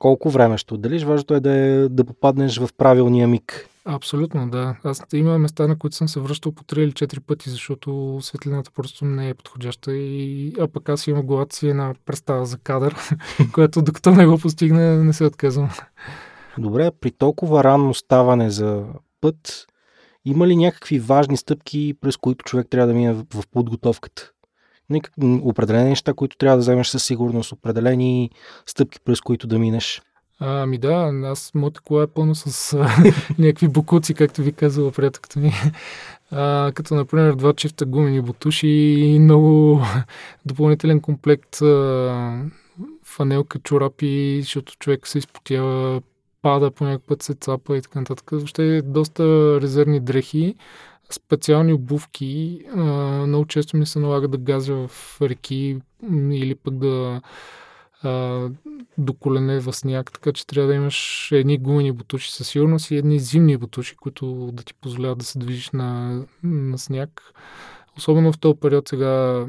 [0.00, 3.68] колко време ще отделиш, важното е да, е да попаднеш в правилния миг.
[3.84, 4.76] Абсолютно, да.
[4.84, 8.70] Аз има места, на които съм се връщал по 3 или 4 пъти, защото светлината
[8.70, 9.92] просто не е подходяща.
[9.92, 10.52] И...
[10.60, 12.96] А пък аз имам главата си една представа за кадър,
[13.52, 15.70] която докато не го постигне, не се отказвам.
[16.58, 18.84] Добре, при толкова ранно ставане за
[19.20, 19.66] път,
[20.24, 24.30] има ли някакви важни стъпки, през които човек трябва да мине в, в подготовката?
[25.42, 28.30] Определени неща, които трябва да вземеш със сигурност, определени
[28.66, 30.02] стъпки, през които да минеш.
[30.40, 32.76] Ами да, аз моята кола е пълно с
[33.38, 35.52] някакви букуци, както ви казала приятелката ми.
[36.30, 39.80] А, като, например, два чифта гумени бутуши и много
[40.46, 42.42] допълнителен комплект а,
[43.04, 46.02] фанелка, чорапи, защото човек се изпотява
[46.42, 48.30] пада, по някакъв път се цапа и така нататък.
[48.30, 49.24] Въобще е доста
[49.60, 50.54] резервни дрехи,
[51.14, 52.62] специални обувки.
[52.76, 52.82] А,
[53.26, 55.76] много често ми се налага да газя в реки
[56.12, 57.20] или пък да
[58.02, 58.48] а,
[58.98, 62.96] до колене в сняг, така че трябва да имаш едни гумени бутуши със сигурност и
[62.96, 67.22] едни зимни бутуши, които да ти позволяват да се движиш на, на сняг.
[67.96, 69.46] Особено в този период сега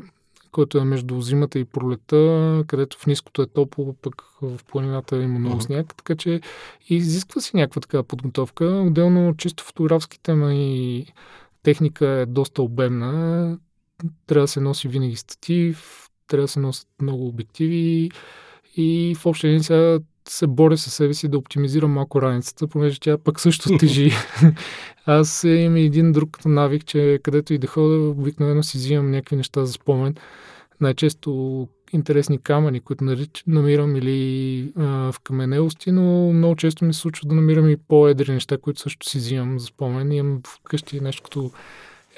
[0.52, 5.39] който е между зимата и пролета, където в ниското е топло, пък в планината има
[5.39, 5.65] много uh-huh.
[5.65, 6.41] сняг, така че
[6.89, 8.65] изисква си някаква така подготовка.
[8.65, 11.06] Отделно чисто фотографските и
[11.63, 13.58] техника е доста обемна.
[14.28, 18.12] Трябва да се носи винаги статив, трябва да се носят много обективи
[18.78, 23.00] и в общи линии сега се боря със себе си да оптимизирам малко раницата, понеже
[23.00, 24.12] тя пък също тежи.
[25.06, 29.65] Аз имам един друг навик, че където и да ходя, обикновено си взимам някакви неща
[29.65, 30.15] за спомен.
[30.82, 33.15] Най-често интересни камъни, които
[33.47, 38.32] намирам или а, в каменелости, но много често ми се случва да намирам и по-едри
[38.32, 40.12] неща, които също си взимам за спомен.
[40.12, 41.51] Имам вкъщи нещо като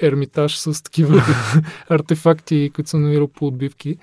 [0.00, 1.22] ермитаж с такива
[1.88, 3.96] артефакти, които съм намирал по отбивки.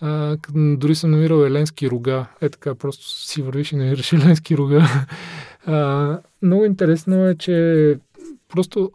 [0.00, 2.26] А, дори съм намирал еленски рога.
[2.40, 5.06] Е така, просто си вървиш и намираш еленски рога.
[5.66, 7.96] А, много интересно е, че
[8.48, 8.92] просто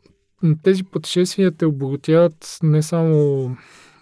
[0.64, 3.50] тези пътешествия те обогатяват не само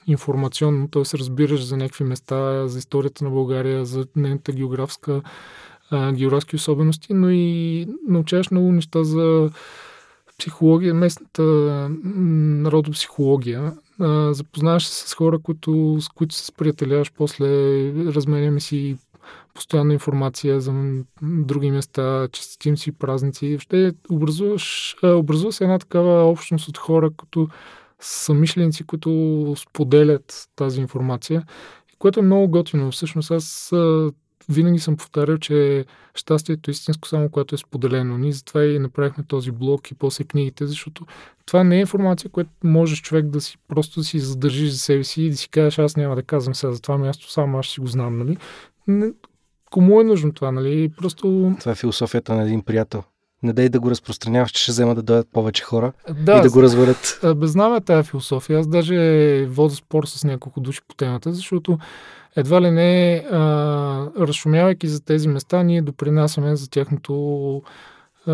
[0.08, 1.18] информационно, т.е.
[1.18, 5.22] разбираш за някакви места, за историята на България, за нейната географска,
[6.14, 9.50] географски особености, но и научаваш много неща за
[10.40, 11.44] психология, местната
[12.04, 13.74] народопсихология.
[14.00, 17.48] А, запознаваш се с хора, които, с които се сприятеляваш, после
[18.06, 18.98] разменяме си
[19.54, 20.74] постоянна информация за
[21.22, 23.50] други места, честитим си празници.
[23.50, 27.48] Въобще образуваш, образува се една такава общност от хора, като
[28.02, 31.44] самишленици, които споделят тази информация,
[32.00, 32.92] което е много готино.
[32.92, 33.74] Всъщност аз
[34.50, 38.18] винаги съм повтарял, че щастието е истинско само когато е споделено.
[38.18, 41.06] Ние затова и направихме този блог и после книгите, защото
[41.46, 45.04] това не е информация, която можеш човек да си просто да си задържиш за себе
[45.04, 47.66] си и да си кажеш, аз няма да казвам сега за това място, само аз
[47.66, 48.38] ще го знам, нали?
[49.72, 50.90] кому е нужно това, нали?
[50.98, 51.56] Просто...
[51.60, 53.04] Това е философията на един приятел.
[53.44, 56.50] Не дай да го разпространяваш, че ще взема да дойдат повече хора да, и да
[56.50, 57.20] го развалят.
[57.36, 58.60] Беззнаме тази философия.
[58.60, 61.78] Аз даже водя спор с няколко души по темата, защото
[62.36, 63.38] едва ли не, а,
[64.20, 67.62] разшумявайки за тези места, ние допринасяме за тяхното
[68.28, 68.34] а,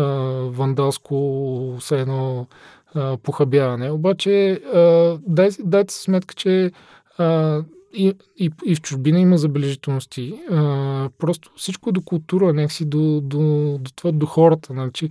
[0.50, 2.46] вандалско, все едно
[2.94, 3.90] а, похабяване.
[3.90, 6.70] Обаче, а, дай, дайте сметка, че
[7.18, 7.62] а,
[7.94, 10.34] и, и, и в чужбина има забележителности.
[10.50, 13.38] А, просто всичко е до култура, някакси до, до,
[13.80, 14.72] до това, до хората.
[14.72, 15.10] Значи,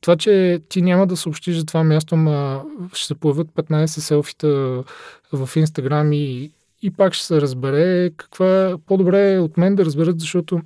[0.00, 2.64] това, че ти няма да съобщиш за това място, ма
[2.94, 4.84] ще се появят 15 селфита
[5.32, 6.50] в Инстаграм и,
[6.82, 10.60] и пак ще се разбере каква е по-добре от мен да разберат, защото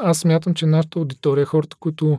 [0.00, 2.18] аз смятам, че нашата аудитория, хората, които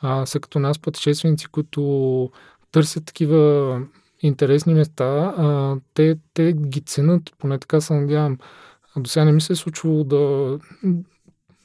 [0.00, 2.30] а, са като нас пътешественици, които
[2.72, 3.80] търсят такива
[4.22, 8.38] интересни места, а, те, те ги ценят, поне така се надявам.
[8.96, 10.58] До сега не ми се е случвало да,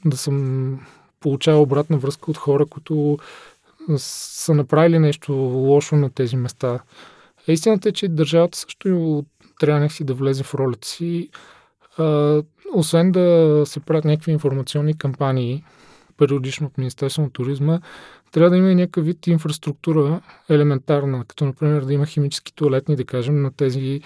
[0.05, 0.79] да съм
[1.19, 3.17] получавал обратна връзка от хора, които
[3.97, 6.79] са направили нещо лошо на тези места.
[7.47, 9.25] Истината е, че държавата също
[9.59, 11.29] трябва си да влезе в ролята си.
[12.73, 15.63] Освен да се правят някакви информационни кампании,
[16.17, 17.79] периодично от Министерство на туризма,
[18.31, 23.41] трябва да има някакъв вид инфраструктура елементарна, като например да има химически туалетни, да кажем,
[23.41, 24.01] на тези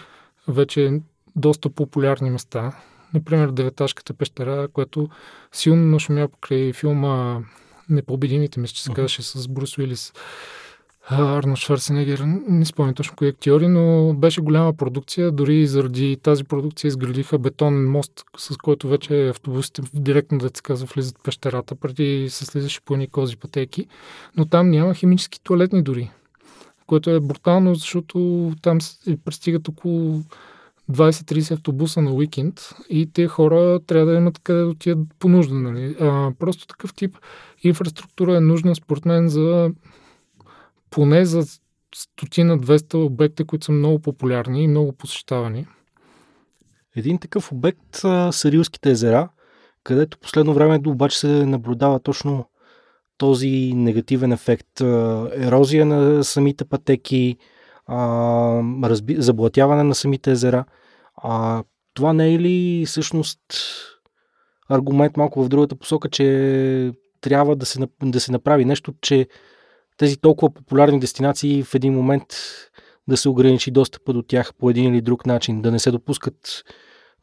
[0.48, 1.02] вече
[1.36, 2.72] доста популярни места.
[3.14, 5.10] Например, Деветашката пещера, което
[5.52, 7.42] силно нашумя покрай филма
[7.90, 10.14] Непобедимите, мисля, че се казваше с Брус Уилис.
[11.12, 15.32] Арно Шварценегер, не спомням точно кои актьори, но беше голяма продукция.
[15.32, 20.88] Дори заради тази продукция изградиха бетонен мост, с който вече автобусите директно, да се казва,
[20.94, 23.88] влизат в пещерата, преди се слизаше по едни кози пътеки.
[24.38, 26.12] Но там няма химически туалетни дори,
[26.88, 28.80] което е брутално, защото там
[29.26, 30.22] пристигат около
[30.92, 35.56] 20-30 автобуса на уикенд и те хора трябва да имат къде да отидат по нужда.
[35.56, 35.96] Нали?
[36.00, 37.18] А, просто такъв тип
[37.64, 39.72] инфраструктура е нужна според мен за
[40.92, 41.44] поне за
[41.96, 45.68] стотина 200 обекта, които са много популярни и много посещавани.
[46.96, 47.96] Един такъв обект
[48.32, 49.30] са Рилските езера,
[49.84, 52.46] където последно време обаче се наблюдава точно
[53.18, 54.82] този негативен ефект.
[55.32, 57.38] Ерозия на самите пътеки,
[59.18, 60.66] заблатяване на самите езера.
[61.16, 63.40] А, това не е ли всъщност
[64.70, 69.28] аргумент малко в другата посока, че трябва да се, да се направи нещо, че
[70.02, 72.26] тези толкова популярни дестинации в един момент
[73.08, 76.64] да се ограничи достъпа до тях по един или друг начин, да не се допускат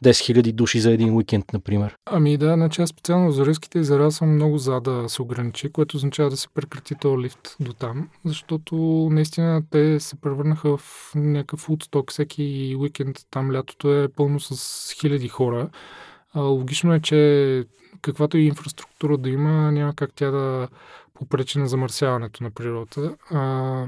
[0.05, 1.97] 10 000 души за един уикенд, например.
[2.07, 5.97] Ами да, значи аз специално за риските езера съм много за да се ограничи, което
[5.97, 8.77] означава да се прекрати този лифт до там, защото
[9.13, 15.29] наистина те се превърнаха в някакъв утсток всеки уикенд, там лятото е пълно с хиляди
[15.29, 15.71] хора.
[16.37, 17.65] Логично е, че
[18.03, 20.69] каквато и инфраструктура да има, няма как тя да
[21.15, 23.17] попречи на замърсяването на природата.
[23.31, 23.87] А,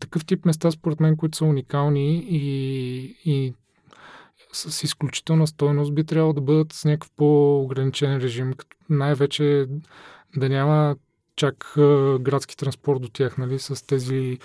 [0.00, 3.54] такъв тип места, според мен, които са уникални и, и
[4.52, 9.66] с изключителна стойност, би трябвало да бъдат с някакъв по-ограничен режим, като най-вече
[10.36, 10.96] да няма
[11.36, 11.72] чак
[12.20, 14.38] градски транспорт до тях, нали, с тези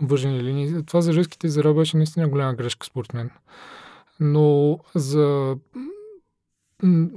[0.00, 0.84] въжени линии.
[0.86, 3.30] Това за жеските езера беше наистина голяма грешка, според мен.
[4.20, 5.56] Но за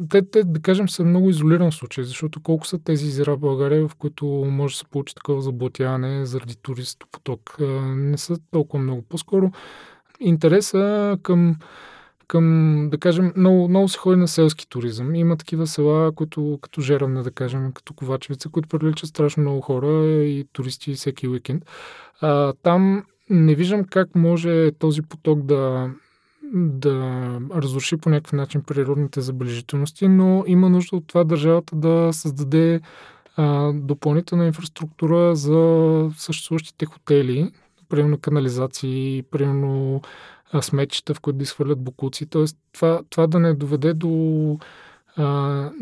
[0.10, 3.88] те, те, да кажем, са много изолиран случай, защото колко са тези езера в България,
[3.88, 7.56] в които може да се получи такова заблатяване заради туристопоток.
[7.96, 9.02] Не са толкова много.
[9.02, 9.52] По-скоро
[10.20, 11.56] интереса към,
[12.28, 15.16] към да кажем, много, много се ходи на селски туризъм.
[15.16, 20.06] Има такива села, които като Жерамне, да кажем, като Ковачевица, които привличат страшно много хора
[20.06, 21.66] и туристи всеки уикенд.
[22.22, 25.90] А, там не виждам как може този поток да,
[26.54, 32.82] да разруши по някакъв начин природните забележителности, но има нужда от това държавата да създаде
[33.36, 37.52] а, допълнителна инфраструктура за съществуващите хотели,
[37.90, 40.02] примерно канализации, примерно
[40.62, 42.26] сметчета, в които да изхвърлят букуци.
[42.26, 44.58] Тоест това, това да не доведе до
[45.16, 45.24] а,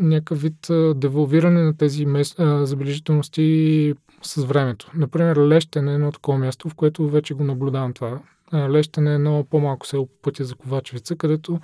[0.00, 4.90] някакъв вид а, девалвиране на тези мес, а, забележителности с времето.
[4.94, 8.20] Например, Лещен е едно такова място, в което вече го наблюдавам това.
[8.54, 11.60] Лещане е едно по-малко село по пътя за Ковачевица, където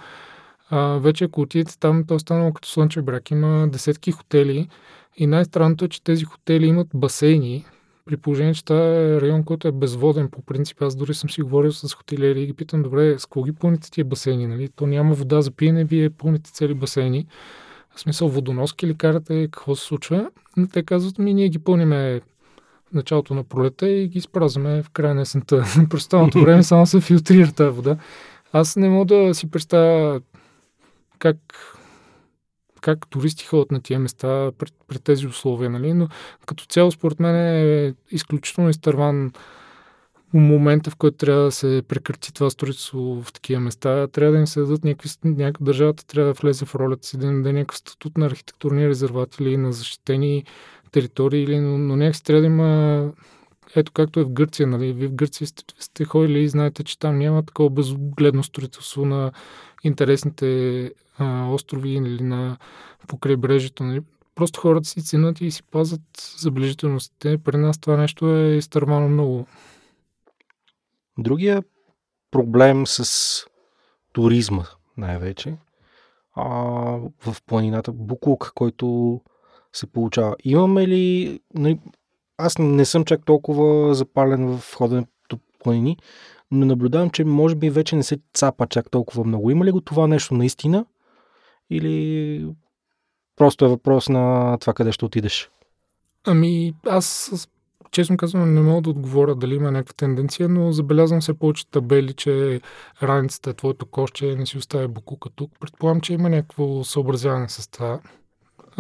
[0.70, 3.31] а, вече ако отидете там, то е станало като Слънчев брак.
[3.31, 4.68] Има десетки хотели
[5.16, 7.64] и най-странното е, че тези хотели имат басейни,
[8.05, 10.83] при положение, че това е район, който е безводен по принцип.
[10.83, 13.90] Аз дори съм си говорил с хотелиери и ги питам, добре, с кого ги пълните
[13.90, 14.46] тия басейни?
[14.46, 14.68] Нали?
[14.68, 17.26] То няма вода за пиене, вие пълните цели басейни.
[17.94, 20.31] В смисъл водоноски ли карате, какво се случва?
[20.72, 22.20] Те казват ми, ние ги пълниме
[22.94, 25.64] началото на пролета и ги изпразваме в края на есента.
[25.90, 27.96] През останалото време само се филтрира тази вода.
[28.53, 30.20] Аз не мога да си представя
[31.18, 31.37] как
[32.81, 35.92] как туристи ходят на тия места при, при тези условия, нали?
[35.92, 36.09] но
[36.46, 39.33] като цяло според мен е изключително изтърван
[40.33, 44.46] момента, в който трябва да се прекрати това строителство в такива места, трябва да им
[44.46, 47.79] се дадат някакви, някаква държавата трябва да влезе в ролята си, да им даде някакъв
[47.79, 50.44] статут на архитектурни резервати или на защитени
[50.90, 53.12] територии, или, но, но някакси трябва да има
[53.76, 54.92] ето както е в Гърция, нали?
[54.92, 59.33] Вие в Гърция сте, сте ходили и знаете, че там няма такова безогледно строителство на
[59.85, 62.57] интересните а, острови или на
[63.09, 63.85] покрайбрежието.
[63.85, 64.00] Нали?
[64.35, 67.38] Просто хората си ценят и си пазят забележителностите.
[67.38, 69.46] При нас това нещо е изтървано много.
[71.18, 71.62] Другия
[72.31, 73.44] проблем с
[74.12, 74.64] туризма
[74.96, 75.57] най-вече
[76.35, 76.44] а,
[77.20, 79.20] в планината, буклук, който
[79.72, 80.37] се получава.
[80.44, 81.40] Имаме ли...
[81.54, 81.78] Нали,
[82.38, 85.96] аз не съм чак толкова запален в ходенето планини,
[86.50, 89.50] но наблюдавам, че може би вече не се цапа чак толкова много.
[89.50, 90.87] Има ли го това нещо наистина?
[91.70, 92.46] Или
[93.37, 95.50] просто е въпрос на това къде ще отидеш?
[96.26, 97.33] Ами, аз
[97.90, 102.12] честно казвам, не мога да отговоря дали има някаква тенденция, но забелязвам се повече табели,
[102.12, 102.61] че
[103.02, 105.50] раницата е твоето коще, не си оставя букука тук.
[105.61, 108.00] Предполагам, че има някакво съобразяване с това.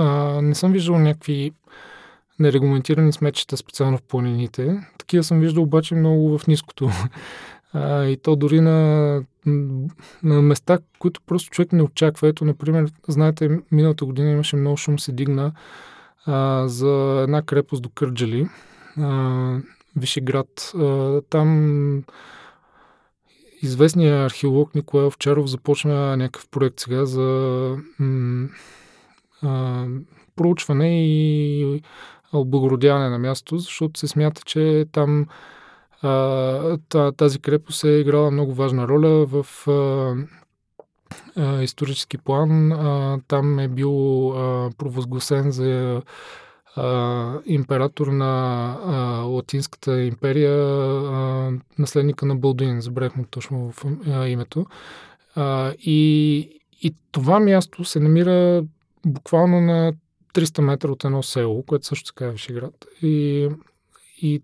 [0.00, 1.52] А, не съм виждал някакви
[2.38, 4.80] нерегламентирани сметчета специално в планините.
[4.98, 6.90] Такива съм виждал обаче много в ниското.
[7.72, 9.22] А, и то дори на,
[10.22, 12.28] на места, които просто човек не очаква.
[12.28, 15.52] Ето, например, знаете, миналата година имаше много шум се дигна
[16.26, 18.48] а, за една крепост до Кърджали
[19.00, 19.58] а,
[19.96, 20.72] Вишеград.
[20.74, 22.04] А, там
[23.62, 28.48] известният археолог Николай Овчаров започна някакъв проект сега за м-
[30.36, 31.82] проучване и
[32.32, 35.26] облагородяване на място, защото се смята, че там
[36.02, 40.14] а, тази крепост е играла много важна роля в а,
[41.36, 42.72] а, исторически план.
[42.72, 46.02] А, там е бил а, провъзгласен за
[46.76, 54.28] а, император на а, Латинската империя, а, наследника на Балдуин, забравих му точно в а,
[54.28, 54.66] името.
[55.36, 56.38] А, и,
[56.82, 58.64] и това място се намира
[59.06, 59.92] буквално на
[60.34, 62.86] 300 метра от едно село, което също така е Вишеград.
[63.02, 63.48] И,
[64.22, 64.42] и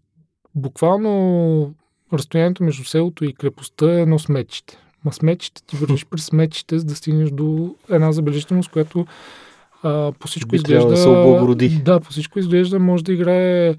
[0.54, 1.74] буквално
[2.12, 4.78] разстоянието между селото и крепостта е едно смечите.
[5.04, 9.06] Ма смечите ти вървиш през смечите, за да стигнеш до една забележителност, която
[9.82, 10.88] а, по всичко Би изглежда...
[10.88, 11.68] Да, се облагороди.
[11.68, 13.74] Да, по всичко изглежда може да играе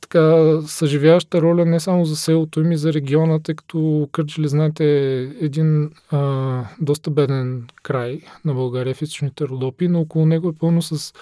[0.00, 4.84] така съживяваща роля не само за селото им и за региона, тъй като Кърджили, знаете,
[4.84, 10.58] е един а, доста беден край на България в източните Родопи, но около него е
[10.58, 11.12] пълно с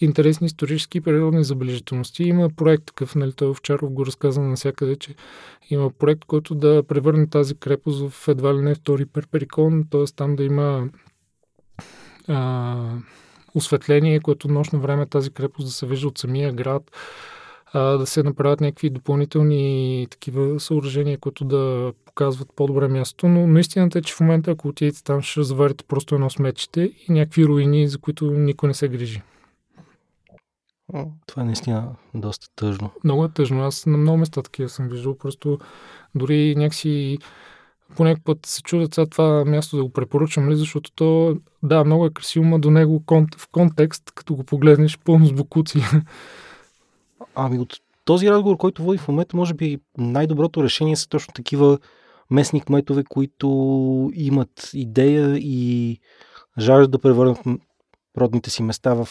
[0.00, 2.22] интересни исторически и природни забележителности.
[2.22, 5.14] Има проект такъв, нали, той Овчаров го разказа навсякъде, че
[5.70, 10.04] има проект, който да превърне тази крепост в едва ли не втори перперикон, т.е.
[10.16, 10.88] там да има
[12.28, 12.76] а,
[13.54, 16.90] осветление, което нощно време тази крепост да се вижда от самия град,
[17.74, 23.58] а, да се направят някакви допълнителни такива съоръжения, които да показват по-добре място, но, но
[23.58, 27.46] истината е, че в момента, ако отидете там, ще заварите просто едно смечите и някакви
[27.46, 29.22] руини, за които никой не се грижи.
[31.26, 32.90] Това е наистина доста тъжно.
[33.04, 33.64] Много е тъжно.
[33.64, 35.18] Аз на много места такива съм виждал.
[35.18, 35.58] Просто
[36.14, 37.18] дори някакси
[37.96, 41.84] по някакъв път се чудят сега това място да го препоръчам ли, защото то, да,
[41.84, 43.02] много е красиво, но до него
[43.36, 45.82] в контекст, като го погледнеш, пълно с букуци.
[47.34, 51.78] Ами от този разговор, който води в момента, може би най-доброто решение са точно такива
[52.30, 53.48] местни кметове, които
[54.14, 55.98] имат идея и
[56.58, 57.38] жаждат да превърнат
[58.18, 59.08] родните си места в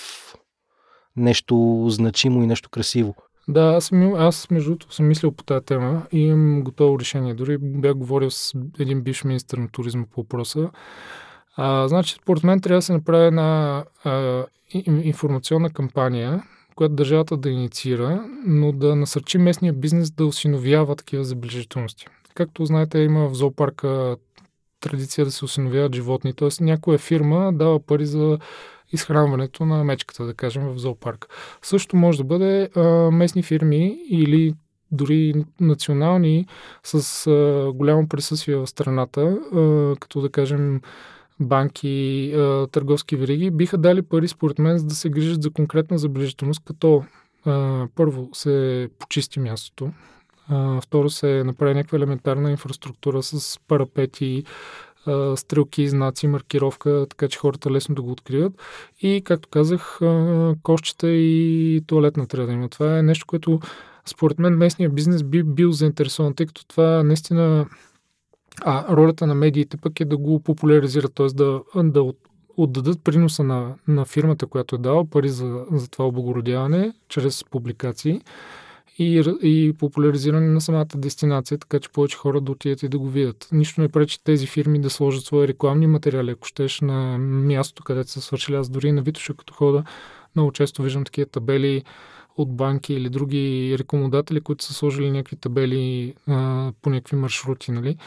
[1.15, 3.15] нещо значимо и нещо красиво.
[3.47, 7.33] Да, аз, аз между другото съм мислил по тази тема и имам готово решение.
[7.33, 10.69] Дори бях говорил с един бивш министр на туризма по въпроса.
[11.55, 14.43] А, значи, според мен трябва да се направи една а,
[14.87, 16.43] информационна кампания,
[16.75, 22.07] която държавата да инициира, но да насърчи местния бизнес да осиновява такива забележителности.
[22.33, 24.17] Както знаете, има в зоопарка
[24.79, 26.33] традиция да се осиновяват животни.
[26.33, 28.39] Тоест някоя фирма дава пари за
[28.91, 31.27] изхранването на мечката, да кажем, в зоопарк.
[31.61, 32.81] Също може да бъде а,
[33.11, 34.53] местни фирми или
[34.91, 36.45] дори национални
[36.83, 40.81] с а, голямо присъствие в страната, а, като да кажем
[41.39, 42.31] банки,
[42.71, 47.03] търговски вериги, биха дали пари, според мен, за да се грижат за конкретна забележителност, като
[47.95, 49.91] първо се почисти мястото,
[50.81, 54.43] второ се направи някаква елементарна инфраструктура с парапети,
[55.35, 58.53] стрелки, знаци, маркировка, така че хората лесно да го откриват.
[59.01, 59.99] И, както казах,
[60.63, 62.69] кошчета и туалетна трябва да има.
[62.69, 63.59] Това е нещо, което
[64.05, 67.65] според мен местния бизнес би бил заинтересован, тъй като това наистина
[68.61, 71.27] а ролята на медиите пък е да го популяризират, т.е.
[71.27, 72.13] да, да
[72.57, 78.21] отдадат приноса на, на фирмата, която е дала пари за, за това облагородяване, чрез публикации
[78.97, 83.09] и, и популяризиране на самата дестинация, така че повече хора да отидат и да го
[83.09, 83.47] видят.
[83.51, 88.11] Нищо не пречи тези фирми да сложат свои рекламни материали, ако щеш на мястото, където
[88.11, 88.55] са свършили.
[88.55, 89.83] Аз дори на Витоша, като хода,
[90.35, 91.83] много често виждам такива табели
[92.37, 97.71] от банки или други рекомодатели, които са сложили някакви табели а, по някакви маршрути.
[97.71, 97.97] Нали?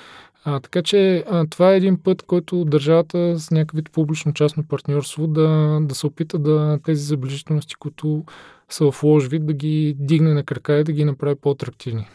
[0.45, 5.27] А, така че а, това е един път, който държавата с някакъв вид публично-частно партньорство
[5.27, 8.25] да, да се опита да тези забележителности, които
[8.69, 12.07] са в лош вид, да ги дигне на крака и да ги направи по-атрактивни.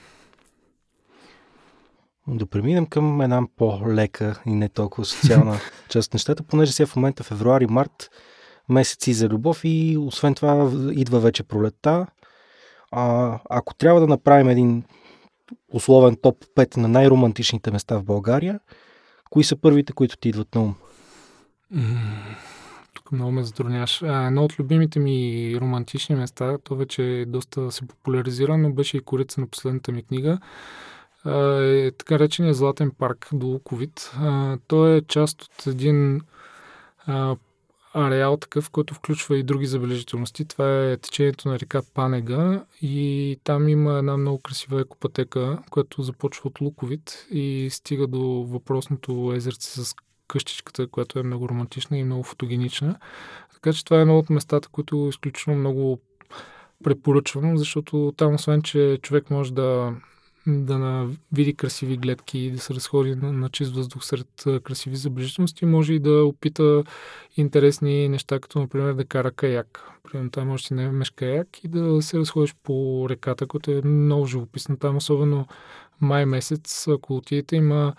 [2.27, 5.57] Да преминем към една по-лека и не толкова социална
[5.89, 8.09] част от нещата, понеже сега в момента февруари-март
[8.71, 12.07] месеци за любов и освен това идва вече пролетта.
[12.91, 14.83] А, ако трябва да направим един
[15.73, 18.59] условен топ 5 на най-романтичните места в България,
[19.29, 20.75] кои са първите, които ти идват на ум?
[22.93, 24.01] Тук много ме затрудняш.
[24.01, 29.41] Едно от любимите ми романтични места, то вече доста се популяризира, но беше и корица
[29.41, 30.39] на последната ми книга,
[31.25, 34.11] е така речения Златен парк до Луковит.
[34.67, 36.21] Той е част от един
[37.93, 40.45] ареал такъв, който включва и други забележителности.
[40.45, 46.47] Това е течението на река Панега и там има една много красива екопатека, която започва
[46.47, 49.95] от Луковит и стига до въпросното езерце с
[50.27, 52.99] къщичката, която е много романтична и много фотогенична.
[53.53, 55.99] Така че това е едно от местата, които изключително много
[56.83, 59.93] препоръчвам, защото там, освен, че човек може да
[60.47, 65.65] да види красиви гледки и да се разходи на, на чист въздух сред красиви забележителности,
[65.65, 66.83] може и да опита
[67.37, 69.81] интересни неща, като например да кара каяк.
[70.03, 73.81] Примерно там може да си наемеш каяк и да се разходиш по реката, която е
[73.81, 74.77] много живописна.
[74.77, 75.47] Там особено
[76.01, 77.93] май месец, ако отидете, има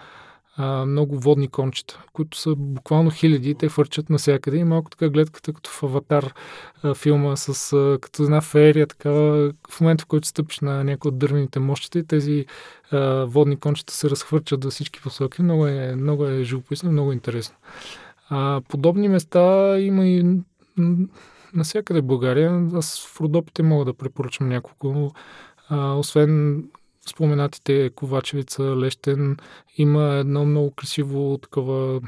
[0.56, 5.52] а, много водни кончета, които са буквално хиляди, те фърчат навсякъде и малко така гледката
[5.52, 6.34] като в аватар
[6.82, 11.08] а, филма с а, като една ферия, така в момента в който стъпиш на някои
[11.08, 12.46] от дървените мощите, тези
[12.90, 15.42] а, водни кончета се разхвърчат във всички посоки.
[15.42, 17.56] Много е, много е живописно, много е интересно.
[18.28, 20.40] А, подобни места има и
[21.54, 22.68] навсякъде в България.
[22.74, 25.12] Аз в Родопите мога да препоръчам няколко.
[25.68, 26.64] А, освен
[27.08, 29.36] споменатите Ковачевица, Лещен,
[29.76, 32.00] има едно много красиво такова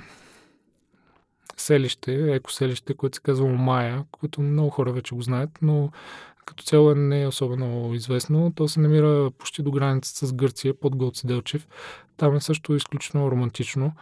[1.57, 5.90] селище, екоселище, което се казва Мая, което много хора вече го знаят, но
[6.47, 8.53] като цяло не е особено известно.
[8.57, 11.68] То се намира почти до границата с Гърция, под Голци Делчев.
[12.16, 13.92] Там е също изключително романтично.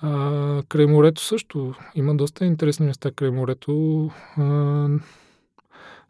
[0.00, 4.10] А, край морето също има доста интересни места край морето.
[4.36, 4.42] А,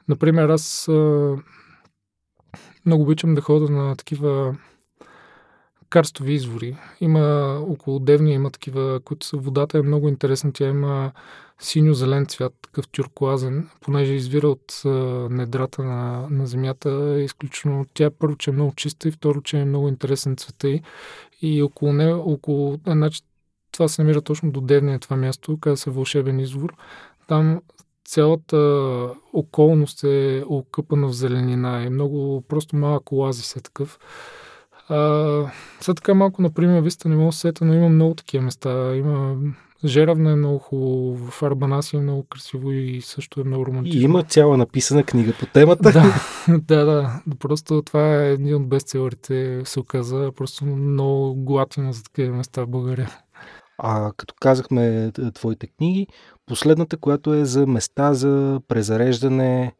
[0.08, 1.36] например, аз а,
[2.86, 4.56] много обичам да хода на такива
[5.90, 6.76] карстови извори.
[7.00, 10.52] Има около Девния има такива, които са, водата е много интересна.
[10.52, 11.12] Тя има
[11.58, 14.88] синьо-зелен цвят, такъв тюркуазен, понеже извира от а,
[15.30, 17.20] недрата на, на земята.
[17.20, 20.82] Изключително, тя първо, че е много чиста и второ, че е много интересен цвета и,
[21.42, 23.22] и около не, около, значи,
[23.72, 26.74] това се намира точно до Девния това място, каза се Вълшебен извор.
[27.26, 27.60] Там
[28.04, 28.58] цялата
[29.32, 31.82] околност е окъпана в зеленина.
[31.82, 33.98] Е много просто малък оазис е такъв.
[34.88, 34.96] А,
[35.80, 38.96] са така малко, например, виста не мога да сета, но има много такива места.
[38.96, 39.36] Има
[39.84, 44.00] Жеравна е много хубаво, в Арбанаси е много красиво и също е много романтично.
[44.00, 45.92] И има цяла написана книга по темата.
[45.92, 46.04] да,
[46.58, 47.22] да, да.
[47.38, 50.30] Просто това е един от бестселерите, се оказа.
[50.36, 53.10] Просто много глатина за такива места в България.
[53.78, 56.06] А като казахме твоите книги,
[56.46, 59.72] последната, която е за места за презареждане,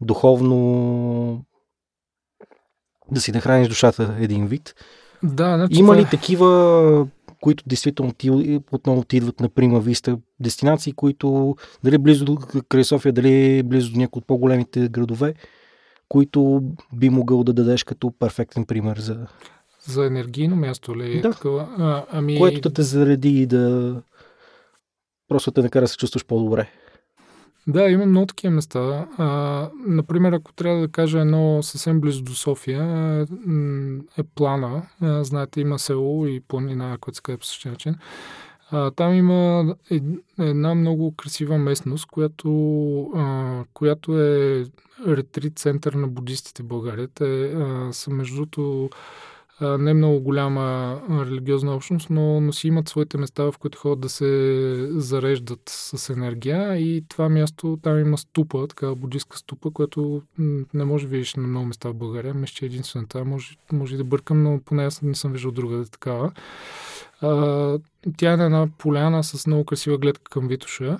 [0.00, 1.44] духовно
[3.10, 4.74] да си нахраниш душата един вид.
[5.22, 6.10] Да, значи Има ли това...
[6.10, 7.06] такива,
[7.40, 12.38] които действително ти, отново ти идват на Прима Виста, дестинации, които дали близо до
[12.68, 15.34] край София, дали близо до някои от по-големите градове,
[16.08, 19.26] които би могъл да дадеш като перфектен пример за...
[19.80, 21.20] За енергийно място ли?
[21.20, 21.30] Да.
[21.30, 21.68] Такова?
[21.78, 22.38] А, ами...
[22.38, 23.94] Което да те зареди и да
[25.28, 26.70] просто те накара да се чувстваш по-добре.
[27.66, 29.08] Да, има много такива места.
[29.18, 32.82] А, например, ако трябва да кажа едно съвсем близо до София,
[34.18, 34.82] е Плана.
[35.00, 37.94] А, знаете, има село и планина, което се казва по същия начин.
[38.70, 39.74] А, там има
[40.38, 42.50] една много красива местност, която,
[43.14, 44.64] а, която е
[45.06, 47.08] ретрит център на буддистите в България.
[47.14, 48.90] Те а, са между другото
[49.60, 54.08] не много голяма религиозна общност, но, но си имат своите места, в които ходят да
[54.08, 60.22] се зареждат с енергия и това място, там има ступа, така буддистка ступа, която
[60.74, 62.34] не може да видиш на много места в България.
[62.34, 63.24] Мисля, че е единствената.
[63.24, 66.32] Може, може да бъркам, но поне аз не съм виждал друга да такава.
[67.20, 67.78] А,
[68.16, 70.98] тя е на една поляна с много красива гледка към Витоша.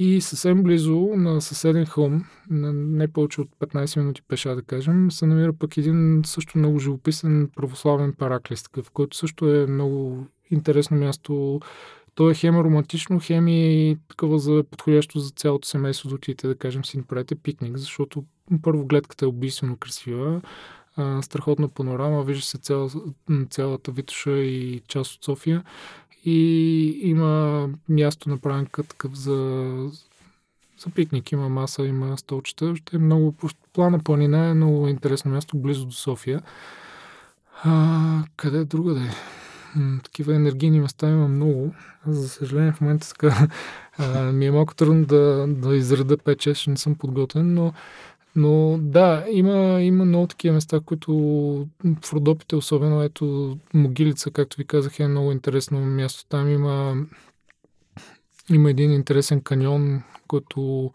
[0.00, 5.10] И съвсем близо на съседен хълм, на не повече от 15 минути пеша да кажем,
[5.10, 10.96] се намира пък един също много живописен православен параклис, такъв, който също е много интересно
[10.96, 11.60] място.
[12.14, 16.54] То е хем романтично, хем и такова за подходящо за цялото семейство да отидете, да
[16.54, 18.24] кажем, си направите пикник, защото
[18.62, 20.40] първо гледката е убийствено красива,
[21.22, 22.90] страхотна панорама, вижда се цяла,
[23.50, 25.64] цялата Витоша и част от София
[26.28, 29.36] и има място направен такъв за,
[30.78, 31.32] за пикник.
[31.32, 32.76] Има маса, има столчета.
[32.76, 33.34] Ще е много...
[33.72, 36.42] Плана планина е много интересно място, близо до София.
[37.64, 39.10] А, къде друга да е?
[40.04, 41.74] Такива енергийни места има много.
[42.06, 43.48] За съжаление в момента така,
[44.32, 47.72] ми е малко трудно да, да изреда 5-6, не съм подготвен, но
[48.38, 51.12] но да, има, има много такива места, които
[52.04, 56.26] в Родопите, особено ето Могилица, както ви казах, е много интересно място.
[56.28, 56.96] Там има,
[58.50, 60.92] има един интересен каньон, който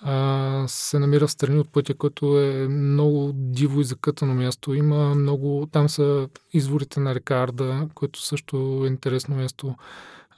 [0.00, 4.74] а, се намира в страни от пътя, който е много диво и закътано място.
[4.74, 9.74] Има много, там са изворите на река Арда, което също е интересно място.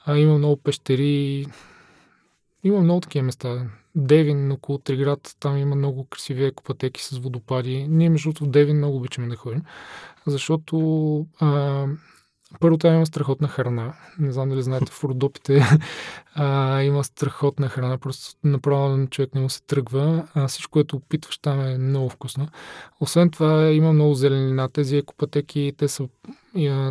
[0.05, 1.45] А, има много пещери,
[2.65, 3.67] има много такива места.
[3.95, 7.87] Девин, около Триград, там има много красиви екопатеки с водопади.
[7.89, 9.61] Ние, между другото, в Девин много обичаме да ходим,
[10.27, 11.25] защото
[12.59, 13.93] първо там има страхотна храна.
[14.19, 15.63] Не знам дали знаете, в Родопите
[16.35, 17.97] а, има страхотна храна.
[17.97, 20.27] Просто направо на човек не му се тръгва.
[20.33, 22.47] А, всичко, което опитваш там е много вкусно.
[22.99, 24.69] Освен това има много зеленина.
[24.69, 26.07] Тези екопатеки, те са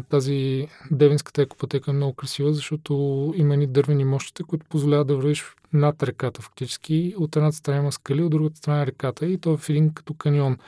[0.08, 5.44] тази девинската екопатека е много красива, защото има ни дървени мощите, които позволяват да вървиш
[5.72, 7.14] над реката фактически.
[7.18, 9.94] От едната страна има скали, от другата страна е реката и то е в един
[9.94, 10.58] като каньон.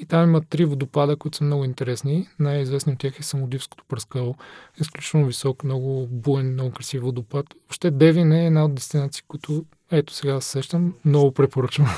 [0.00, 2.28] И там има три водопада, които са много интересни.
[2.38, 4.34] Най-известни от тях е Самодивското пръскало.
[4.80, 7.46] Изключително висок, много буен, много красив водопад.
[7.62, 11.88] Въобще Девин е една от дестинации, които ето сега се сещам, много препоръчвам.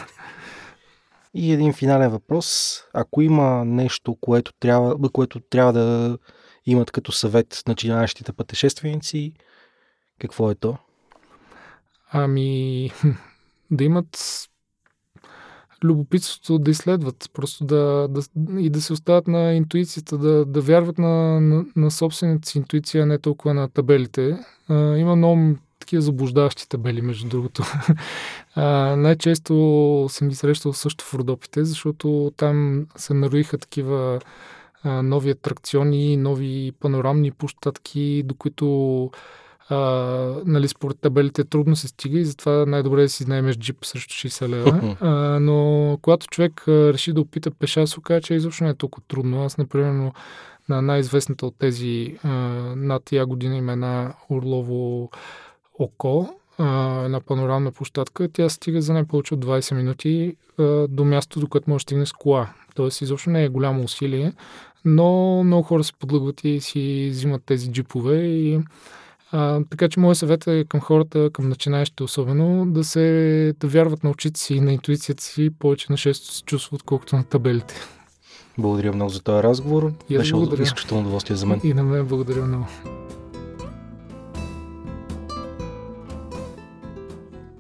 [1.35, 2.79] И един финален въпрос.
[2.93, 6.19] Ако има нещо, което трябва, което трябва да
[6.67, 9.33] имат като съвет начинаещите пътешественици,
[10.21, 10.77] какво е то?
[12.11, 12.91] Ами,
[13.71, 14.19] да имат
[15.85, 18.23] любопитството да изследват, просто да, да,
[18.61, 23.07] и да се остават на интуицията, да, да вярват на, на, на собствената си интуиция,
[23.07, 24.39] не толкова на табелите.
[24.69, 27.63] А, има много такива заблуждаващи табели, между другото.
[28.55, 34.21] а, най-често съм ги срещал също в Родопите, защото там се нароиха такива
[34.83, 39.11] а, нови атракциони, нови панорамни площадки, до които
[39.73, 43.85] а, нали, според табелите трудно се стига и затова най-добре е да си наймеш джип
[43.85, 44.97] срещу 60 лева.
[45.01, 45.11] А,
[45.41, 49.05] но когато човек а, реши да опита пеша, се оказа, че изобщо не е толкова
[49.09, 49.45] трудно.
[49.45, 50.13] Аз, например,
[50.69, 52.29] на най-известната от тези а,
[52.77, 55.11] над я година има една Орлово
[55.79, 61.05] око, а, една панорамна площадка, тя стига за не повече от 20 минути а, до
[61.05, 62.49] място, до което може да стигне с кола.
[62.75, 64.33] Тоест, изобщо не е голямо усилие,
[64.85, 68.61] но много хора се подлъгват и си взимат тези джипове и
[69.33, 74.05] а, така че моят съвет е към хората, към начинаещите особено, да се да вярват
[74.05, 77.75] на очите си и на интуицията си повече на шесто се чувство, отколкото на табелите.
[78.59, 79.93] Благодаря много за този разговор.
[80.09, 81.61] И Беше изключително удоволствие за мен.
[81.65, 82.67] И на мен благодаря много.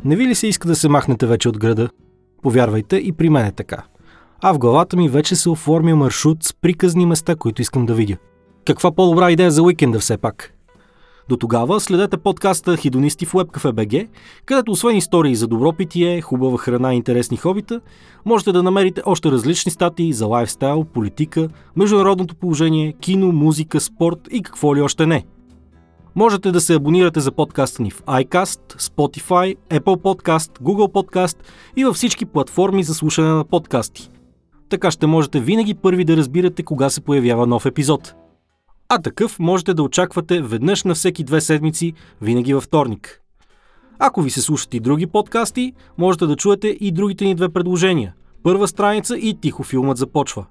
[0.05, 1.89] Не ви ли се иска да се махнете вече от града?
[2.43, 3.85] Повярвайте, и при мен е така.
[4.41, 8.17] А в главата ми вече се оформя маршрут с приказни места, които искам да видя.
[8.67, 10.55] Каква по-добра идея за уикенда все пак?
[11.29, 14.09] До тогава следете подкаста Хидонисти в WebCafe.bg,
[14.45, 17.81] където освен истории за добро питие, хубава храна и интересни хобита,
[18.25, 24.43] можете да намерите още различни статии за лайфстайл, политика, международното положение, кино, музика, спорт и
[24.43, 25.25] какво ли още не–
[26.15, 31.37] Можете да се абонирате за подкаста ни в iCast, Spotify, Apple Podcast, Google Podcast
[31.77, 34.11] и във всички платформи за слушане на подкасти.
[34.69, 38.15] Така ще можете винаги първи да разбирате кога се появява нов епизод.
[38.95, 43.21] А такъв можете да очаквате веднъж на всеки две седмици, винаги във вторник.
[43.99, 48.15] Ако ви се слушат и други подкасти, можете да чуете и другите ни две предложения.
[48.43, 50.47] Първа страница и тихо филмът започва.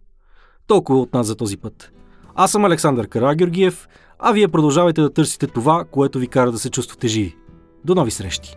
[0.67, 1.91] Толкова от нас за този път.
[2.35, 3.87] Аз съм Александър Карагеоргиев,
[4.19, 7.35] а вие продължавайте да търсите това, което ви кара да се чувствате живи.
[7.85, 8.55] До нови срещи!